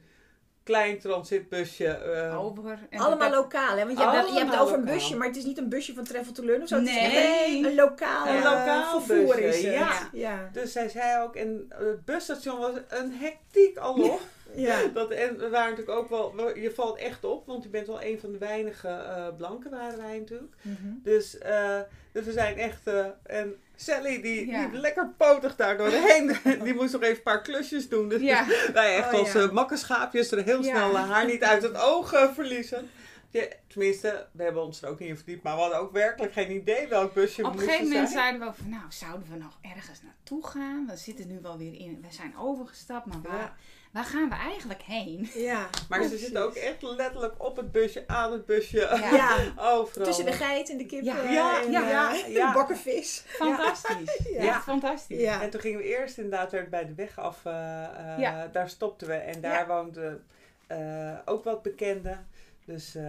klein 0.65 0.99
transitbusje. 0.99 1.87
eh, 1.87 2.45
Over. 2.45 2.79
En 2.91 2.99
Allemaal 3.01 3.31
dat- 3.31 3.39
lokaal, 3.39 3.77
hè? 3.77 3.85
Want 3.87 3.99
je 3.99 4.05
hebt, 4.05 4.29
je 4.29 4.39
hebt 4.39 4.51
het 4.51 4.61
over 4.61 4.79
een 4.79 4.85
busje, 4.85 5.17
maar 5.17 5.27
het 5.27 5.37
is 5.37 5.45
niet 5.45 5.59
een 5.59 5.69
busje 5.69 5.95
van 5.95 6.05
Travel 6.05 6.33
to 6.33 6.45
Learn 6.45 6.63
of 6.63 6.69
zo. 6.69 6.77
Het 6.79 6.89
is 6.89 6.95
Nee. 6.95 7.05
echt 7.05 7.49
een, 7.49 7.65
een 7.65 7.75
lokaal, 7.75 8.27
Een 8.27 8.43
eh, 8.43 8.91
vervoer 8.91 9.35
busje, 9.35 9.43
is 9.49 9.63
het. 9.65 9.73
ja. 9.75 10.09
ja. 10.13 10.49
Dus 10.53 10.73
zij 10.73 10.89
zei 10.89 11.23
ook, 11.23 11.37
en 11.37 11.67
het 11.69 12.05
busstation 12.05 12.59
was 12.59 12.73
een 12.89 13.13
hectiek 13.13 13.79
alom. 13.79 14.19
Ja. 14.55 14.87
Dat, 14.95 15.11
en 15.11 15.39
we 15.39 15.49
waren 15.49 15.71
natuurlijk 15.71 15.99
ook 15.99 16.09
wel, 16.09 16.35
we- 16.37 16.61
je 16.61 16.71
valt 16.71 16.99
echt 16.99 17.25
op, 17.25 17.47
want 17.47 17.63
je 17.63 17.69
bent 17.69 17.87
wel 17.87 18.03
een 18.03 18.19
van 18.21 18.33
de 18.33 18.39
weinige 18.39 18.89
eh, 18.89 19.27
blanken 19.37 19.71
waren 19.71 19.99
wij 19.99 20.19
natuurlijk. 20.19 20.55
Mhm. 20.63 20.93
Dus, 21.03 21.39
eh, 21.39 21.81
dus 22.13 22.25
we 22.25 22.33
zijn 22.33 22.57
echt, 22.59 22.87
eh, 22.87 23.07
en 23.23 23.55
Sally 23.77 24.23
die 24.23 24.47
Ja. 24.47 24.61
liep 24.63 24.73
lekker 24.73 25.13
potig 25.17 25.57
daar 25.57 25.77
doorheen. 25.77 26.37
die 26.65 26.75
moest 26.75 26.93
nog 26.93 27.03
even 27.03 27.17
een 27.17 27.23
paar 27.23 27.43
klusjes 27.43 27.89
doen. 27.89 28.09
Dus 28.09 28.21
Ja, 28.21 28.47
wij 28.73 28.97
echt 28.97 29.13
Oh, 29.13 29.19
als 29.19 29.33
ja. 29.33 29.53
makkenschaapjes 29.53 30.31
er 30.31 30.43
heel 30.45 30.63
snel 30.63 30.97
haar 30.97 31.27
niet 31.27 31.43
uit 31.43 31.63
het 31.63 31.77
oog 31.77 32.31
verliezen. 32.35 32.91
Ja, 33.31 33.43
tenminste, 33.67 34.27
we 34.33 34.43
hebben 34.43 34.63
ons 34.65 34.83
er 34.83 34.89
ook 34.89 34.99
niet 34.99 35.09
in 35.09 35.17
verdiept, 35.17 35.43
maar 35.43 35.55
we 35.55 35.61
hadden 35.61 35.79
ook 35.79 35.93
werkelijk 35.93 36.33
geen 36.33 36.51
idee 36.51 36.87
welk 36.89 37.15
busje 37.15 37.43
we 37.43 37.49
op 37.49 37.55
een 37.55 37.59
gegeven 37.61 37.89
moment 37.89 38.09
zijn. 38.11 38.21
zeiden 38.23 38.49
we 38.49 38.55
van, 38.55 38.69
nou, 38.69 38.83
zouden 38.89 39.29
we 39.31 39.37
nog 39.37 39.59
ergens 39.75 40.03
naartoe 40.03 40.47
gaan? 40.47 40.87
We 40.87 40.97
zitten 40.97 41.29
nu 41.29 41.39
wel 41.43 41.59
weer 41.59 41.75
in, 41.75 41.99
we 42.01 42.15
zijn 42.15 42.37
overgestapt, 42.39 43.07
maar 43.07 43.21
waar, 43.23 43.39
Ja. 43.39 43.55
Waar 43.93 44.05
gaan 44.05 44.29
we 44.29 44.35
eigenlijk 44.35 44.83
heen? 44.83 45.31
Ja. 45.35 45.69
Maar 45.89 46.03
ze 46.03 46.19
zitten 46.19 46.43
ook 46.43 46.55
echt 46.55 46.83
letterlijk 46.83 47.35
op 47.45 47.57
het 47.57 47.73
busje, 47.73 48.05
aan 48.07 48.33
het 48.33 48.47
busje, 48.47 48.79
Ja. 48.79 49.15
Ja. 49.17 49.53
overal. 49.59 50.07
Tussen 50.07 50.25
de 50.25 50.33
geit 50.33 50.71
en 50.71 50.77
de 50.79 50.87
kip 50.87 51.03
Ja. 51.05 51.23
Ja, 51.31 51.63
en 51.63 51.71
ja, 51.71 51.83
eh, 51.83 51.91
ja, 51.91 52.15
ja. 52.27 52.47
de 52.47 52.53
bakkenvis. 52.55 53.25
Fantastisch. 53.27 54.19
Ja. 54.33 54.43
Ja, 54.43 54.61
fantastisch. 54.61 55.21
Ja. 55.21 55.43
En 55.43 55.51
toen 55.51 55.61
gingen 55.61 55.79
we 55.79 55.85
eerst 55.85 56.17
inderdaad 56.19 56.51
weer 56.51 56.69
bij 56.69 56.87
de 56.87 56.95
weg 56.95 57.19
af. 57.19 57.41
Ja. 58.19 58.49
Daar 58.53 58.69
stopten 58.69 59.07
we. 59.09 59.15
En 59.15 59.41
daar 59.41 59.53
Ja. 59.53 59.67
woonden 59.67 60.25
eh, 60.67 61.13
ook 61.25 61.45
wat 61.45 61.63
bekenden. 61.63 62.27
Dus 62.65 62.95
eh, 62.95 63.05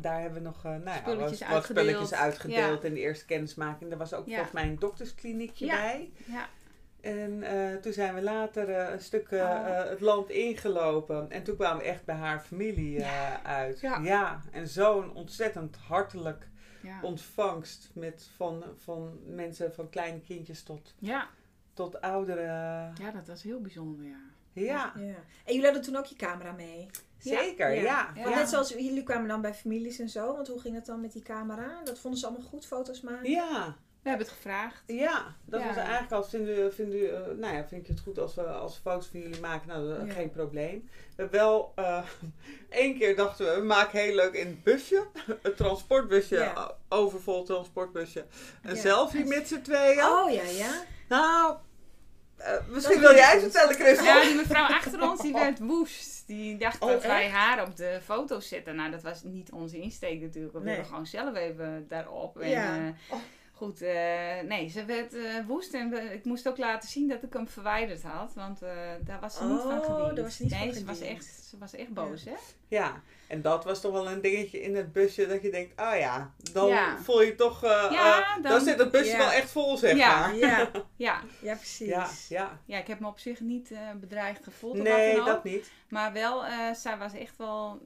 daar 0.00 0.20
hebben 0.20 0.42
we 0.42 0.48
nog 0.48 0.56
eh, 0.64 0.70
nou 0.70 0.84
ja, 0.84 0.96
Spulletjes 0.96 1.38
wat, 1.40 1.48
wat 1.48 1.56
uitgedeeld. 1.56 1.86
spulletjes 1.88 2.18
uitgedeeld. 2.18 2.84
En 2.84 2.94
de 2.94 3.00
eerste 3.00 3.24
kennismaking. 3.24 3.90
Er 3.92 3.98
was 3.98 4.14
ook 4.14 4.26
Ja. 4.26 4.32
volgens 4.34 4.54
mij 4.54 4.64
een 4.64 4.78
dokterskliniekje 4.78 5.66
Ja. 5.66 5.80
bij. 5.80 6.10
Ja. 6.24 6.48
En 7.02 7.42
eh, 7.42 7.76
toen 7.80 7.92
zijn 7.92 8.14
we 8.14 8.22
later 8.22 8.68
eh, 8.70 8.92
een 8.92 9.00
stuk 9.00 9.28
eh, 9.30 9.40
Oh. 9.40 9.68
eh, 9.68 9.88
het 9.88 10.00
land 10.00 10.30
ingelopen. 10.30 11.30
En 11.30 11.42
toen 11.42 11.56
kwamen 11.56 11.82
we 11.82 11.88
echt 11.88 12.04
bij 12.04 12.14
haar 12.14 12.40
familie 12.40 13.02
eh, 13.02 13.34
uit. 13.44 13.80
Ja. 13.80 14.40
En 14.52 14.68
zo'n 14.68 15.14
ontzettend 15.14 15.76
hartelijk 15.76 16.48
Ja. 16.82 16.98
ontvangst. 17.02 17.90
Met 17.94 18.30
van, 18.36 18.64
van 18.76 19.18
mensen 19.26 19.74
van 19.74 19.88
kleine 19.88 20.20
kindjes 20.20 20.62
tot, 20.62 20.94
ja. 20.98 21.28
tot 21.74 22.00
ouderen. 22.00 22.92
ja, 23.00 23.10
dat 23.14 23.26
was 23.26 23.42
heel 23.42 23.60
bijzonder, 23.60 24.04
ja. 24.06 24.20
Ja, 24.54 24.92
Ja. 24.96 25.02
En 25.44 25.54
jullie 25.54 25.64
hadden 25.64 25.82
toen 25.82 25.96
ook 25.96 26.04
je 26.04 26.16
camera 26.16 26.52
mee. 26.52 26.86
zeker. 27.18 27.70
Ja. 27.74 27.82
Ja. 27.82 28.10
ja. 28.14 28.22
Want 28.22 28.34
net 28.34 28.48
zoals 28.48 28.68
jullie 28.68 29.02
kwamen 29.02 29.28
dan 29.28 29.40
bij 29.40 29.54
families 29.54 29.98
en 29.98 30.08
zo. 30.08 30.34
Want 30.34 30.48
hoe 30.48 30.60
ging 30.60 30.74
het 30.74 30.86
dan 30.86 31.00
met 31.00 31.12
die 31.12 31.22
camera? 31.22 31.80
Dat 31.84 31.98
vonden 31.98 32.20
ze 32.20 32.26
allemaal 32.26 32.46
goed, 32.46 32.66
foto's 32.66 33.00
maken? 33.00 33.30
Ja, 33.30 33.76
We 34.02 34.08
hebben 34.08 34.26
het 34.26 34.36
gevraagd. 34.36 34.82
ja, 34.86 35.34
dat 35.44 35.60
Ja. 35.60 35.66
was 35.66 35.76
eigenlijk 35.76 36.12
al. 36.12 36.24
Vinden, 36.24 36.58
u- 36.58 36.72
vinden, 36.72 36.98
u, 36.98 37.06
eh, 37.06 37.20
nou 37.36 37.54
ja, 37.54 37.64
vind 37.68 37.86
je 37.86 37.92
het 37.92 38.02
goed 38.02 38.18
als 38.18 38.34
we 38.34 38.42
als 38.42 38.74
we 38.74 38.80
foto's 38.90 39.06
van 39.06 39.20
jullie 39.20 39.40
maken? 39.40 39.68
Nou, 39.68 40.06
Ja. 40.06 40.12
geen 40.12 40.30
probleem. 40.30 40.88
We 40.92 41.22
hebben 41.22 41.40
wel 41.40 41.72
eh, 41.74 42.02
één 42.82 42.98
keer 42.98 43.16
dachten 43.16 43.46
we, 43.46 43.60
we 43.60 43.66
maken 43.66 43.98
heel 44.00 44.14
leuk 44.14 44.32
in 44.34 44.46
het 44.46 44.62
busje, 44.62 45.06
het 45.42 45.56
transportbusje, 45.56 46.36
Ja. 46.36 46.74
overvol 46.88 47.44
transportbusje, 47.44 48.24
een 48.62 48.74
Ja. 48.74 48.80
selfie 48.80 49.24
met 49.24 49.48
z'n 49.48 49.60
tweeën. 49.60 50.04
Oh 50.04 50.30
ja, 50.30 50.42
ja. 50.42 50.82
Nou, 51.08 51.56
eh, 52.36 52.52
misschien 52.68 52.94
is 52.96 53.00
wil 53.00 53.14
jij 53.14 53.32
het 53.32 53.42
vertellen, 53.42 53.74
Christel. 53.74 54.04
Ja, 54.04 54.22
die 54.22 54.34
mevrouw 54.34 54.66
achter 54.66 55.02
ons 55.10 55.20
die 55.22 55.32
werd 55.32 55.58
woest. 55.58 56.26
Die 56.26 56.56
dacht 56.56 56.80
Oh, 56.82 56.88
dat 56.88 57.02
wij 57.02 57.28
haar 57.28 57.66
op 57.66 57.76
de 57.76 57.98
foto's 58.04 58.48
zetten. 58.48 58.76
Nou, 58.76 58.90
dat 58.90 59.02
was 59.02 59.22
niet 59.22 59.52
onze 59.52 59.78
insteek 59.80 60.20
natuurlijk. 60.20 60.52
We 60.52 60.58
Nee. 60.58 60.68
wilden 60.68 60.86
gewoon 60.86 61.06
zelf 61.06 61.36
even 61.36 61.86
daarop. 61.88 62.38
En, 62.40 62.48
Ja. 62.48 62.76
eh, 62.78 62.88
Oh. 63.10 63.18
Goed, 63.62 63.82
eh, 63.82 64.40
nee, 64.48 64.68
ze 64.68 64.84
werd 64.84 65.14
eh, 65.14 65.46
woest. 65.46 65.74
En 65.74 65.90
we- 65.90 66.12
ik 66.14 66.24
moest 66.24 66.48
ook 66.48 66.58
laten 66.58 66.88
zien 66.88 67.08
dat 67.08 67.22
ik 67.22 67.32
hem 67.32 67.48
verwijderd 67.48 68.02
had. 68.02 68.34
Want 68.34 68.62
eh, 68.62 68.70
daar 69.04 69.20
was 69.20 69.36
ze 69.36 69.44
niet 69.44 69.60
van 69.60 69.78
Oh, 69.78 69.84
gediend. 69.96 70.14
daar 70.16 70.24
was 70.24 70.36
ze 70.36 70.42
niet 70.42 70.52
nee, 70.52 70.64
van 70.64 70.74
ze 70.74 70.84
was, 70.84 71.00
echt, 71.00 71.24
ze 71.50 71.58
was 71.58 71.74
echt 71.74 71.92
boos, 71.92 72.24
hè? 72.24 72.34
Ja, 72.72 73.02
en 73.28 73.42
dat 73.42 73.64
was 73.64 73.80
toch 73.80 73.92
wel 73.92 74.08
een 74.10 74.20
dingetje 74.20 74.62
in 74.62 74.76
het 74.76 74.92
busje 74.92 75.26
dat 75.26 75.42
je 75.42 75.50
denkt, 75.50 75.80
oh 75.80 75.96
ja, 75.98 76.32
dan 76.52 76.68
Ja. 76.68 76.98
voel 76.98 77.22
je 77.22 77.34
toch, 77.34 77.64
eh, 77.64 77.88
Ja, 77.90 78.18
eh, 78.20 78.42
dan, 78.42 78.52
dan- 78.52 78.60
zit 78.60 78.78
het 78.78 78.90
busje 78.90 79.10
ja. 79.12 79.18
wel 79.18 79.30
echt 79.30 79.50
vol, 79.50 79.76
zeg 79.76 79.96
Ja. 79.96 80.18
maar. 80.20 80.36
Ja, 80.36 80.70
Ja, 80.96 81.20
ja 81.40 81.54
precies. 81.54 81.88
Ja, 81.88 82.08
ja. 82.28 82.60
ja, 82.64 82.78
ik 82.78 82.86
heb 82.86 83.00
me 83.00 83.06
op 83.06 83.18
zich 83.18 83.40
niet 83.40 83.70
eh, 83.70 83.78
bedreigd 84.00 84.44
gevoeld. 84.44 84.76
of 84.78 84.82
Nee, 84.82 85.06
wat 85.16 85.26
dan 85.26 85.34
ook. 85.34 85.42
dat 85.42 85.52
niet. 85.52 85.70
Maar 85.88 86.12
wel, 86.12 86.44
eh, 86.44 86.72
zij 86.74 86.98
was 86.98 87.12
echt 87.12 87.36
wel, 87.36 87.80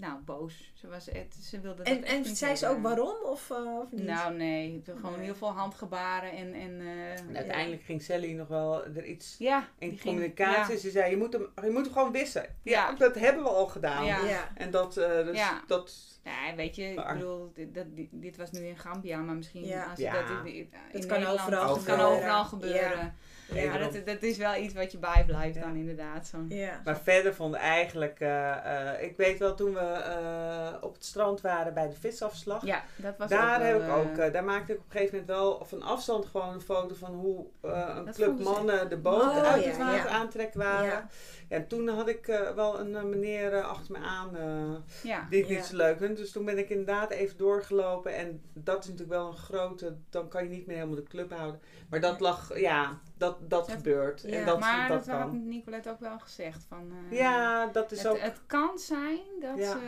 nou, 0.00 0.18
boos. 0.24 0.72
Ze, 0.74 0.88
was, 0.88 1.08
echt- 1.08 1.34
ze 1.50 1.60
wilde 1.60 1.76
dat 1.82 1.86
En, 1.86 2.04
en 2.04 2.24
zei 2.24 2.56
ze 2.56 2.68
ook 2.68 2.82
waarom 2.82 3.16
of, 3.24 3.50
of 3.50 3.90
niet? 3.92 4.04
Nou, 4.06 4.34
nee. 4.34 4.82
Gewoon 4.84 5.12
Nee. 5.16 5.24
heel 5.24 5.34
veel 5.34 5.52
handgebaren 5.52 6.32
en... 6.32 6.54
en 6.54 6.80
eh, 6.80 7.18
En 7.18 7.36
uiteindelijk 7.36 7.82
ging 7.82 8.02
Sally 8.02 8.32
nog 8.32 8.48
wel 8.48 8.84
er 8.84 9.04
iets 9.04 9.36
ja, 9.38 9.68
in 9.78 9.88
ging- 9.88 10.00
communicatie. 10.02 10.74
ja. 10.74 10.80
Ze 10.80 10.90
zei, 10.90 11.10
je 11.10 11.16
moet, 11.16 11.32
hem, 11.32 11.48
je 11.62 11.70
moet 11.70 11.84
hem 11.84 11.92
gewoon 11.92 12.12
wissen. 12.12 12.42
Ja, 12.62 12.88
Ja. 12.90 12.94
dat 12.94 13.14
hebben 13.14 13.42
we 13.42 13.48
al 13.48 13.66
gedaan. 13.66 14.03
Ja. 14.04 14.24
Ja. 14.24 14.48
En 14.54 14.70
dat, 14.70 14.96
eh, 14.96 15.24
dus 15.24 15.36
Ja. 15.36 15.62
dat, 15.66 16.12
Ja, 16.24 16.54
weet 16.56 16.76
je, 16.76 16.82
ik 16.90 16.94
Maar- 16.96 17.14
bedoel, 17.14 17.50
dit, 17.54 17.74
dat, 17.74 17.84
dit, 17.96 18.08
dit 18.10 18.36
was 18.36 18.50
nu 18.50 18.60
in 18.66 18.78
Gambia, 18.78 19.18
maar 19.18 19.34
misschien 19.34 19.64
Ja. 19.66 19.84
als 19.90 19.98
Ja. 19.98 20.12
dat 20.12 20.30
in, 20.30 20.54
in 20.54 20.70
Dat 20.92 21.06
kan 21.06 21.18
Nederland- 21.18 21.40
overal 21.40 21.74
dat 21.74 21.84
kan 21.84 22.00
overal 22.00 22.44
gebeuren. 22.44 23.14
Ja. 23.52 23.78
Dat, 23.78 24.06
dat 24.06 24.22
is 24.22 24.36
wel 24.36 24.56
iets 24.56 24.74
wat 24.74 24.92
je 24.92 24.98
bijblijft 24.98 25.54
Ja. 25.54 25.60
dan 25.60 25.74
inderdaad. 25.76 26.26
Zo'n, 26.26 26.46
Ja. 26.48 26.80
Maar 26.84 26.98
verder 27.00 27.34
vond 27.34 27.54
ik 27.54 27.60
eigenlijk, 27.60 28.20
eh, 28.20 28.90
eh, 28.92 29.02
ik 29.02 29.16
weet 29.16 29.38
wel 29.38 29.54
toen 29.54 29.72
we 29.74 29.80
eh, 29.80 30.74
op 30.80 30.94
het 30.94 31.04
strand 31.04 31.40
waren 31.40 31.74
bij 31.74 31.88
de 31.88 31.94
visafslag. 31.94 32.64
Ja, 32.66 32.82
dat 32.96 33.16
was 33.18 33.28
Daar, 33.30 33.74
ook 33.74 33.80
wel, 33.80 33.96
heb 33.98 34.04
ik 34.04 34.10
ook, 34.10 34.16
eh, 34.18 34.32
daar 34.32 34.44
maakte 34.44 34.72
ik 34.72 34.78
op 34.78 34.84
een 34.84 34.90
gegeven 34.90 35.18
moment 35.18 35.36
wel 35.38 35.64
van 35.64 35.82
afstand 35.82 36.26
gewoon 36.26 36.52
een 36.54 36.60
foto 36.60 36.94
van 36.94 37.14
hoe 37.14 37.46
eh, 37.60 37.92
een 37.96 38.04
Dat 38.04 38.14
club 38.14 38.38
mannen 38.38 38.88
de 38.88 38.96
boot 38.96 39.22
Oh, 39.22 39.42
uit 39.42 39.64
ja, 39.64 39.68
het 39.70 39.78
water 39.78 40.10
ja. 40.10 40.16
aantrekken 40.16 40.60
waren. 40.60 40.84
Ja. 40.86 41.08
En 41.48 41.66
toen 41.66 41.88
had 41.88 42.08
ik 42.08 42.28
eh, 42.28 42.50
wel 42.50 42.80
een 42.80 43.08
meneer 43.08 43.52
eh, 43.52 43.64
achter 43.68 43.92
me 43.92 44.06
aan 44.06 44.36
eh, 44.36 44.74
ja. 45.02 45.26
die 45.30 45.40
ik 45.42 45.48
Ja. 45.48 45.54
niet 45.54 45.64
zo 45.64 45.76
leuk 45.76 45.98
vind. 45.98 46.16
Dus 46.16 46.30
toen 46.32 46.44
ben 46.44 46.58
ik 46.58 46.68
inderdaad 46.70 47.10
even 47.10 47.36
doorgelopen. 47.36 48.14
En 48.14 48.42
dat 48.52 48.78
is 48.84 48.90
natuurlijk 48.90 49.18
wel 49.18 49.26
een 49.28 49.36
grote, 49.36 49.96
dan 50.10 50.28
kan 50.28 50.42
je 50.44 50.50
niet 50.50 50.66
meer 50.66 50.76
helemaal 50.76 50.96
de 50.96 51.02
club 51.02 51.32
houden. 51.32 51.60
Maar 51.90 52.00
dat 52.00 52.20
lag, 52.20 52.58
ja, 52.58 52.98
dat, 53.16 53.36
dat 53.40 53.66
Dat- 53.66 53.70
gebeurt. 53.70 54.22
Ja. 54.26 54.28
En 54.38 54.46
dat, 54.46 54.60
maar 54.60 54.88
dat 54.88 55.04
dat 55.04 55.18
had. 55.18 55.32
Nicolette 55.32 55.90
ook 55.90 56.00
wel 56.00 56.18
gezegd. 56.18 56.64
Van, 56.68 56.92
eh, 57.10 57.18
Ja, 57.18 57.66
dat 57.66 57.92
is 57.92 57.98
het, 58.02 58.06
ook... 58.12 58.18
het 58.18 58.40
kan 58.46 58.78
zijn 58.78 59.18
dat, 59.40 59.58
Ja. 59.58 59.70
ze, 59.70 59.78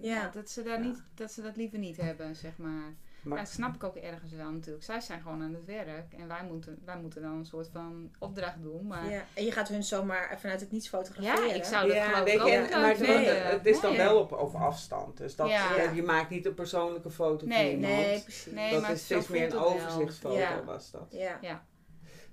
Ja. 0.00 0.30
dat, 0.34 0.50
ze 0.50 0.62
daar 0.62 0.78
Ja. 0.82 0.84
niet, 0.86 1.02
dat 1.14 1.32
ze 1.32 1.42
dat 1.42 1.56
liever 1.56 1.78
niet 1.78 1.96
hebben, 1.96 2.36
zeg 2.36 2.56
maar. 2.56 2.94
Maar- 3.22 3.38
Ja, 3.38 3.44
dat 3.44 3.52
snap 3.52 3.74
ik 3.74 3.84
ook 3.84 3.96
ergens 3.96 4.32
wel 4.32 4.50
natuurlijk. 4.50 4.84
Zij 4.84 5.00
zijn 5.00 5.20
gewoon 5.22 5.42
aan 5.42 5.54
het 5.54 5.64
werk 5.64 6.12
en 6.18 6.28
wij 6.28 6.44
moeten, 6.48 6.78
wij 6.84 6.98
moeten 6.98 7.22
dan 7.22 7.32
een 7.32 7.46
soort 7.46 7.68
van 7.72 8.10
opdracht 8.18 8.62
doen. 8.62 8.86
Maar 8.86 9.10
Ja. 9.10 9.24
En 9.34 9.44
je 9.44 9.52
gaat 9.52 9.68
hun 9.68 9.82
zomaar 9.82 10.38
vanuit 10.40 10.60
het 10.60 10.72
niets 10.72 10.88
fotograferen. 10.88 11.48
Ja, 11.48 11.54
ik 11.54 11.64
zou 11.64 11.86
dat 11.86 11.96
Ja, 11.96 12.04
geloof 12.08 12.24
weet 12.24 12.34
ik 12.34 12.40
ook 12.40 12.48
je, 12.48 12.58
niet 12.58 12.70
en, 12.70 12.80
leuk 12.80 12.98
maar 12.98 13.08
nee, 13.08 13.26
het, 13.28 13.66
is 13.66 13.80
dan 13.80 13.90
Nee. 13.90 14.00
wel 14.00 14.18
op, 14.18 14.32
op 14.32 14.54
afstand. 14.54 15.16
Dus 15.16 15.36
dat, 15.36 15.48
Ja. 15.48 15.74
ja, 15.76 15.90
je 15.90 16.02
maakt 16.02 16.30
niet 16.30 16.46
een 16.46 16.54
persoonlijke 16.54 17.10
foto 17.10 17.38
van 17.38 17.48
Nee, 17.48 17.74
iemand. 17.74 17.92
Nee, 17.94 18.20
precies. 18.22 18.52
Nee, 18.52 18.72
dat 18.72 18.80
maar 18.80 18.90
is 18.92 19.04
steeds 19.04 19.28
meer 19.28 19.52
een 19.52 19.58
overzichtsfoto 19.58 20.36
Ja. 20.38 20.64
was 20.64 20.90
dat. 20.90 21.06
Ja. 21.10 21.62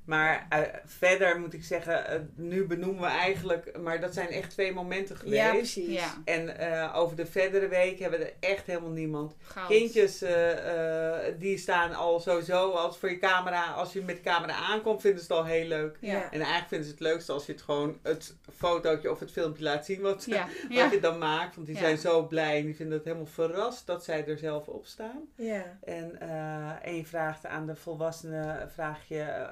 Maar 0.08 0.46
eh, 0.50 0.60
verder 0.86 1.40
moet 1.40 1.54
ik 1.54 1.64
zeggen, 1.64 2.08
eh, 2.08 2.20
nu 2.36 2.66
benoemen 2.68 3.02
we 3.02 3.08
eigenlijk, 3.08 3.78
maar 3.80 4.00
dat 4.02 4.14
zijn 4.14 4.28
echt 4.30 4.50
twee 4.50 4.74
momenten 4.74 5.18
geweest. 5.18 5.36
Ja, 5.42 5.52
precies. 5.54 5.94
ja, 5.94 6.14
En 6.26 6.58
eh, 6.58 6.96
over 6.96 7.16
de 7.16 7.26
verdere 7.26 7.68
week 7.68 8.00
hebben 8.00 8.20
we 8.20 8.26
er 8.26 8.34
echt 8.50 8.66
helemaal 8.68 8.90
niemand. 8.90 9.36
goud. 9.42 9.68
Kindjes, 9.68 10.22
eh, 10.22 11.28
eh, 11.28 11.36
die 11.40 11.58
staan 11.58 11.94
al 11.94 12.20
sowieso 12.20 12.72
als 12.72 12.98
voor 12.98 13.10
je 13.10 13.18
camera, 13.20 13.72
als 13.72 13.94
je 13.94 14.02
met 14.02 14.16
de 14.16 14.22
camera 14.22 14.54
aankomt, 14.54 15.02
vinden 15.02 15.24
ze 15.24 15.28
het 15.34 15.38
al 15.42 15.46
heel 15.46 15.66
leuk. 15.68 15.98
Ja, 16.02 16.24
En 16.32 16.40
eigenlijk 16.40 16.68
vinden 16.68 16.86
ze 16.88 16.92
het 16.94 17.02
leukste 17.02 17.32
als 17.32 17.46
je 17.46 17.52
het 17.52 17.62
gewoon 17.62 18.00
het 18.04 18.36
fotootje 18.58 19.12
of 19.12 19.20
het 19.20 19.32
filmpje 19.32 19.64
laat 19.64 19.86
zien 19.86 20.02
wat, 20.02 20.26
ja, 20.26 20.48
wat 20.68 20.78
ja. 20.78 20.92
je 20.92 21.00
dan 21.00 21.18
maakt. 21.18 21.56
Want 21.56 21.68
die 21.68 21.76
Ja. 21.76 21.82
zijn 21.82 21.98
zo 21.98 22.28
blij 22.28 22.58
en 22.60 22.66
die 22.66 22.76
vinden 22.76 22.96
het 22.98 23.06
helemaal 23.06 23.26
verrast 23.26 23.86
dat 23.88 24.04
zij 24.04 24.28
er 24.28 24.38
zelf 24.38 24.68
op 24.68 24.86
staan. 24.86 25.22
Ja. 25.36 25.78
En, 25.84 26.20
eh, 26.22 26.88
en 26.88 26.96
je 26.96 27.06
vraagt 27.06 27.46
aan 27.46 27.66
de 27.66 27.76
volwassenen, 27.76 28.70
vraag 28.72 29.00
je 29.08 29.48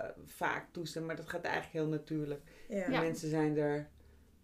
vaak 0.45 0.65
toestemming, 0.71 1.13
maar 1.13 1.21
dat 1.23 1.31
gaat 1.31 1.43
eigenlijk 1.43 1.73
heel 1.73 1.87
natuurlijk. 1.87 2.41
Ja. 2.67 2.87
Mensen 3.01 3.29
zijn 3.29 3.57
er, 3.57 3.87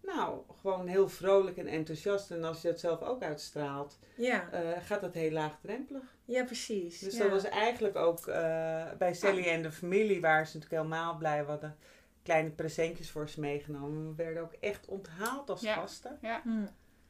nou, 0.02 0.40
gewoon 0.60 0.86
heel 0.86 1.08
vrolijk 1.08 1.56
en 1.56 1.66
enthousiast. 1.66 2.30
En 2.30 2.44
als 2.44 2.62
je 2.62 2.68
het 2.68 2.80
zelf 2.80 3.02
ook 3.02 3.22
uitstraalt, 3.22 3.98
Ja. 4.16 4.50
eh, 4.50 4.82
gaat 4.82 5.00
dat 5.00 5.14
heel 5.14 5.30
laagdrempelig. 5.30 6.02
Ja, 6.24 6.44
precies. 6.44 6.98
Dus 6.98 7.16
ja. 7.16 7.22
dat 7.22 7.30
was 7.30 7.44
eigenlijk 7.44 7.96
ook 7.96 8.26
eh, 8.26 8.84
bij 8.98 9.14
Sally 9.14 9.44
en 9.44 9.62
de 9.62 9.72
familie, 9.72 10.20
waar 10.20 10.46
ze 10.46 10.56
natuurlijk 10.58 10.82
helemaal 10.82 11.16
blij 11.16 11.44
waren. 11.44 11.76
Kleine 12.22 12.50
presentjes 12.50 13.10
voor 13.10 13.28
ze 13.28 13.40
meegenomen. 13.40 14.08
We 14.16 14.22
werden 14.22 14.42
ook 14.42 14.52
echt 14.60 14.86
onthaald 14.86 15.50
als 15.50 15.60
Ja. 15.60 15.74
gasten. 15.74 16.18
ja. 16.20 16.42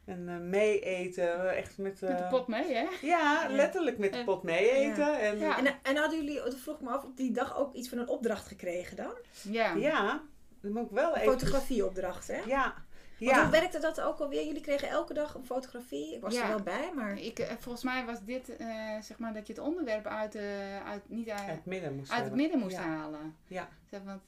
En 0.04 0.28
eh, 0.28 0.36
mee 0.36 0.80
eten, 0.80 1.56
echt 1.56 1.78
met... 1.78 2.00
Met 2.00 2.18
de 2.18 2.24
eh, 2.24 2.30
pot 2.30 2.46
mee, 2.46 2.74
hè? 2.74 2.86
Ja, 3.00 3.46
letterlijk 3.48 3.98
met 3.98 4.12
de 4.12 4.24
pot 4.24 4.42
mee 4.42 4.70
eten. 4.70 5.20
En, 5.20 5.38
Ja. 5.38 5.58
En, 5.58 5.66
en 5.82 5.96
hadden 5.96 6.18
jullie, 6.24 6.42
dat 6.42 6.56
vroeg 6.56 6.74
ik 6.74 6.80
me 6.80 6.90
af, 6.90 7.04
op 7.04 7.16
die 7.16 7.32
dag 7.32 7.58
ook 7.58 7.74
iets 7.74 7.88
van 7.88 7.98
een 7.98 8.08
opdracht 8.08 8.46
gekregen 8.46 8.96
dan? 8.96 9.12
Ja. 9.42 9.74
Ja, 9.74 10.22
dat 10.60 10.72
moet 10.72 10.84
ik 10.84 10.90
wel 10.90 11.14
Een 11.14 11.20
even... 11.20 11.32
fotografieopdracht, 11.32 12.26
hè? 12.26 12.40
Ja, 12.46 12.74
Want 13.24 13.36
ja. 13.36 13.42
hoe 13.42 13.50
werkte 13.52 13.78
dat 13.78 14.00
ook 14.00 14.18
alweer? 14.18 14.44
Jullie 14.46 14.60
kregen 14.60 14.88
elke 14.88 15.14
dag 15.14 15.34
een 15.34 15.44
fotografie. 15.44 16.14
Ik 16.14 16.20
was 16.20 16.34
Ja. 16.34 16.42
er 16.42 16.48
wel 16.48 16.62
bij, 16.62 16.90
maar... 16.94 17.18
Ik, 17.18 17.38
eh, 17.38 17.52
volgens 17.58 17.84
mij 17.84 18.04
was 18.04 18.24
dit, 18.24 18.56
eh, 18.56 18.66
zeg 19.00 19.18
maar, 19.18 19.32
dat 19.34 19.46
je 19.46 19.52
het 19.52 19.62
onderwerp 19.62 20.06
uit, 20.06 20.34
eh, 20.34 20.86
uit, 20.86 21.02
niet 21.08 21.30
uit, 21.30 21.40
uit 21.40 21.48
het 21.50 21.64
midden 21.66 21.94
moest 21.96 22.10
uit 22.10 22.20
het 22.20 22.28
hebben. 22.28 22.36
midden 22.42 22.58
moest 22.60 22.76
Ja. 22.76 22.82
halen. 22.82 23.36
Ja. 23.46 23.68
Want 24.04 24.22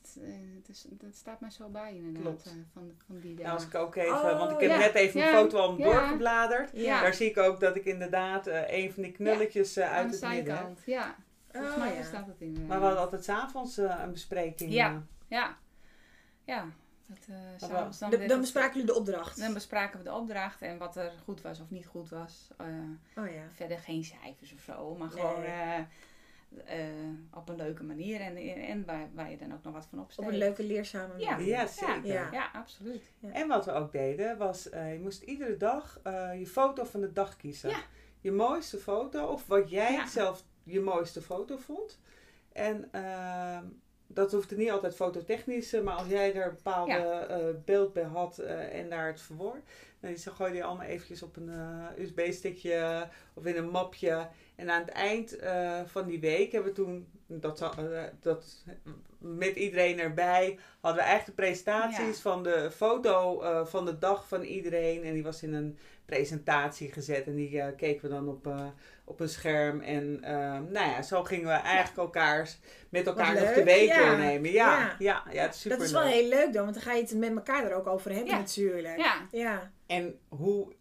het 0.59 0.69
is, 0.69 0.87
dat 0.91 1.15
staat 1.15 1.41
mij 1.41 1.51
zo 1.51 1.69
bij 1.69 1.93
inderdaad, 1.95 2.23
Klopt. 2.23 2.43
van, 2.73 2.93
van 3.07 3.19
die 3.21 3.35
Nou, 3.35 3.49
als 3.49 3.63
dag. 3.71 3.73
ik 3.73 3.87
ook 3.87 3.95
even, 3.97 4.13
Oh, 4.15 4.39
want 4.39 4.51
ik 4.53 4.61
heb 4.61 4.71
ja. 4.71 4.79
net 4.79 4.95
even 4.95 5.19
mijn 5.21 5.33
Ja. 5.33 5.39
foto 5.41 5.59
al 5.59 5.79
Ja. 5.79 5.85
doorgebladerd. 5.85 6.71
Ja. 6.73 7.01
Daar 7.01 7.15
zie 7.15 7.31
ik 7.31 7.37
ook 7.39 7.61
dat 7.61 7.77
ik 7.77 7.85
inderdaad 7.85 8.47
eh, 8.47 8.79
een 8.85 8.93
van 8.93 9.03
die 9.03 9.13
knulletjes 9.13 9.79
uit 9.79 10.11
de 10.21 10.27
het 10.27 10.35
midden 10.35 10.57
heb. 10.57 10.79
ja. 10.87 11.17
Volgens 11.53 11.75
Oh, 11.75 11.81
mij 11.81 11.95
ja. 11.95 12.03
staat 12.03 12.27
het 12.27 12.41
in. 12.41 12.67
Maar 12.67 12.79
we 12.79 12.85
hadden 12.85 13.03
altijd 13.03 13.25
s'avonds 13.25 13.79
uh, 13.79 14.01
een 14.03 14.13
bespreking. 14.13 14.73
Ja. 14.73 15.03
Ja. 15.29 15.57
Ja. 16.45 16.65
Dat, 17.07 17.19
eh, 17.71 17.99
dan, 17.99 18.11
De- 18.11 18.27
dan 18.27 18.41
bespraken 18.41 18.71
jullie 18.73 18.87
de 18.93 18.99
opdracht. 18.99 19.39
dan 19.41 19.53
bespraken 19.55 19.99
we 19.99 20.05
de 20.05 20.13
opdracht 20.13 20.63
en 20.63 20.79
wat 20.79 20.97
er 20.97 21.13
goed 21.25 21.43
was 21.43 21.61
of 21.61 21.71
niet 21.71 21.87
goed 21.87 22.09
was. 22.09 22.49
Eh, 22.57 22.67
Oh 23.25 23.31
ja. 23.31 23.43
verder 23.53 23.79
geen 23.79 24.05
cijfers 24.05 24.53
of 24.55 24.61
zo, 24.61 24.95
maar 24.95 25.11
gewoon 25.11 25.41
Nee. 25.41 25.51
eh, 25.51 25.79
eh, 26.89 26.95
op 27.35 27.49
een 27.49 27.57
leuke 27.57 27.83
manier 27.85 28.21
en, 28.21 28.37
en 28.57 28.85
waar, 28.85 29.09
waar 29.15 29.31
je 29.31 29.37
dan 29.37 29.53
ook 29.55 29.63
nog 29.63 29.73
wat 29.73 29.87
van 29.91 29.99
Op 29.99 30.05
opsteekt. 30.05 30.29
een 30.29 30.37
leuke 30.39 30.63
leerzame 30.65 31.19
Ja. 31.19 31.31
manier. 31.31 31.47
Ja, 31.49 31.67
zeker. 31.67 32.07
Ja. 32.07 32.29
Ja, 32.33 32.51
absoluut. 32.53 33.03
En 33.33 33.49
wat 33.49 33.65
we 33.65 33.73
ook 33.73 33.93
deden, 33.93 34.39
was 34.39 34.69
eh, 34.71 34.93
je 34.93 35.01
moest 35.01 35.23
iedere 35.23 35.57
dag 35.57 36.01
eh, 36.03 36.39
je 36.39 36.47
foto 36.47 36.85
van 36.85 37.01
de 37.01 37.13
dag 37.13 37.37
kiesen. 37.37 37.71
Ja. 37.71 37.81
Je 38.21 38.33
mooiste 38.33 38.79
foto, 38.79 39.27
of 39.27 39.47
wat 39.47 39.71
jij 39.71 39.93
Ja. 39.93 40.07
zelf 40.07 40.45
je 40.63 40.81
mooiste 40.81 41.23
foto 41.23 41.57
vond. 41.57 41.99
En 42.53 42.89
ehm, 42.93 43.65
dat 44.15 44.33
hoefde 44.33 44.57
niet 44.57 44.71
altijd 44.71 44.95
fototechnisch, 44.95 45.73
eh, 45.73 45.83
maar 45.83 45.95
als 45.95 46.09
jij 46.09 46.35
er 46.35 46.47
een 46.47 46.55
bepaalde 46.55 46.93
Ja. 46.93 47.27
eh, 47.27 47.39
beeld 47.65 47.93
bij 47.93 48.03
had 48.03 48.39
eh, 48.39 48.79
en 48.79 48.89
daar 48.91 49.07
het 49.07 49.21
verwoord, 49.21 49.63
dan 50.01 50.17
gooi 50.17 50.49
je 50.51 50.55
die 50.55 50.65
allemaal 50.65 50.87
eventjes 50.87 51.23
op 51.23 51.37
een 51.37 51.51
USB-stickje 51.99 53.09
of 53.35 53.45
in 53.47 53.57
een 53.57 53.71
mapje. 53.71 54.27
En 54.57 54.71
aan 54.71 54.81
het 54.81 54.91
eind 54.91 55.37
eh, 55.37 55.81
van 55.87 56.07
die 56.07 56.21
week 56.21 56.53
hebben 56.53 56.71
we 56.71 56.77
toen, 56.77 57.07
dat, 57.27 57.61
eh, 57.61 58.03
dat 58.21 58.65
met 59.19 59.57
iedereen 59.57 59.99
erbij, 59.99 60.59
hadden 60.81 61.03
we 61.03 61.09
eigenlijk 61.09 61.39
de 61.39 61.45
presentaties 61.45 62.17
Ja. 62.17 62.23
van 62.23 62.43
de 62.43 62.71
foto 62.71 63.43
eh, 63.43 63.67
van 63.67 63.85
de 63.85 63.99
dag 63.99 64.29
van 64.29 64.43
iedereen. 64.43 65.03
En 65.05 65.13
die 65.15 65.23
was 65.23 65.43
in 65.43 65.55
een 65.55 65.79
presentatie 66.05 66.93
gezet 66.93 67.27
en 67.27 67.35
die 67.35 67.75
keken 67.77 68.03
we 68.03 68.15
dan 68.15 68.29
op, 68.29 68.55
op 69.05 69.21
een 69.21 69.29
scherm. 69.29 69.81
En 69.81 70.21
nou 70.71 70.73
ja, 70.73 71.03
zo 71.03 71.23
gingen 71.25 71.47
we 71.47 71.53
eigenlijk 71.53 71.99
elkaars, 71.99 72.59
met 72.89 73.07
elkaar 73.07 73.35
nog 73.41 73.53
de 73.53 73.65
week 73.65 73.89
ja. 73.89 73.99
doornemen. 74.07 74.51
Ja, 74.51 74.79
Ja. 74.79 74.95
ja. 74.99 75.23
ja, 75.33 75.43
het 75.43 75.55
is 75.55 75.61
super 75.61 75.77
Dat 75.79 75.87
is 75.87 75.93
wel 75.93 76.03
heel 76.03 76.29
leuk 76.29 76.53
dan, 76.53 76.63
want 76.63 76.75
dan 76.75 76.83
ga 76.83 76.93
je 76.93 77.03
het 77.03 77.15
met 77.17 77.31
elkaar 77.37 77.65
er 77.65 77.75
ook 77.75 77.87
over 77.87 78.11
hebben 78.11 78.31
Ja. 78.31 78.39
natuurlijk. 78.39 78.99
Ja, 78.99 79.27
Ja. 79.31 79.71
En 79.87 80.19
hoe... 80.29 80.73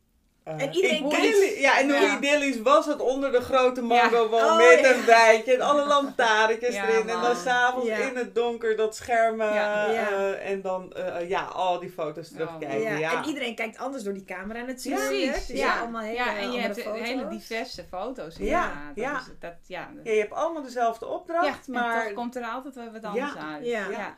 eh, 0.44 0.62
En 0.62 0.74
iedereen 0.74 1.06
idyllisch-. 1.06 1.60
Ja, 1.60 1.80
en 1.80 1.90
hoe 1.90 2.00
Ja. 2.00 2.18
idyllisch 2.18 2.62
was 2.62 2.86
het 2.86 3.00
onder 3.00 3.32
de 3.32 3.42
grote 3.42 3.82
mango 3.82 4.24
Oh, 4.24 4.58
met 4.58 4.80
ja. 4.80 4.94
een 4.94 5.06
bijtje 5.06 5.54
en 5.54 5.62
alle 5.62 5.86
lantaarntjes 5.86 6.76
Ja, 6.76 6.88
erin. 6.90 7.10
En 7.10 7.22
dan 7.22 7.36
s'avonds 7.36 7.88
Ja. 7.88 7.98
in 7.98 8.16
het 8.16 8.36
donker 8.36 8.76
dat 8.76 8.96
scherm 8.96 9.42
eh, 9.42 9.54
Ja. 9.54 9.92
Ja. 9.92 10.10
eh, 10.10 10.50
en 10.52 10.62
dan 10.62 10.94
eh, 10.94 11.30
ja, 11.30 11.42
al 11.44 11.80
die 11.80 11.90
foto's 11.92 12.30
terugkijken. 12.32 12.82
Ja. 12.82 12.98
Ja, 12.98 13.18
En 13.22 13.28
iedereen 13.28 13.56
kijkt 13.56 13.78
anders 13.78 14.04
door 14.04 14.14
die 14.14 14.26
camera 14.26 14.62
natuurlijk. 14.62 15.08
precies. 15.08 15.46
Dus 15.48 15.58
ja. 15.60 15.80
allemaal 15.80 16.02
hele 16.02 16.16
ja, 16.16 16.38
en 16.38 16.52
je 16.52 16.60
hebt 16.60 16.82
foto's. 16.82 17.08
hele 17.08 17.28
diverse 17.28 17.84
foto's. 17.90 18.36
Ja, 18.38 18.46
Ja, 18.46 18.72
dat 18.96 19.04
ja. 19.04 19.18
Is, 19.20 19.26
dat, 19.40 19.54
ja, 19.68 19.90
dat- 19.96 20.06
Ja, 20.06 20.12
je 20.12 20.20
hebt 20.20 20.34
allemaal 20.34 20.62
dezelfde 20.64 21.06
ja, 21.06 21.12
opdracht, 21.12 21.68
en 21.68 21.74
maar 21.74 22.04
toch 22.04 22.14
komt 22.14 22.36
er 22.36 22.44
altijd 22.44 22.76
wel 22.76 22.92
wat 22.92 23.04
anders 23.04 23.34
Ja. 23.34 23.52
uit. 23.54 23.66
Ja. 23.66 24.18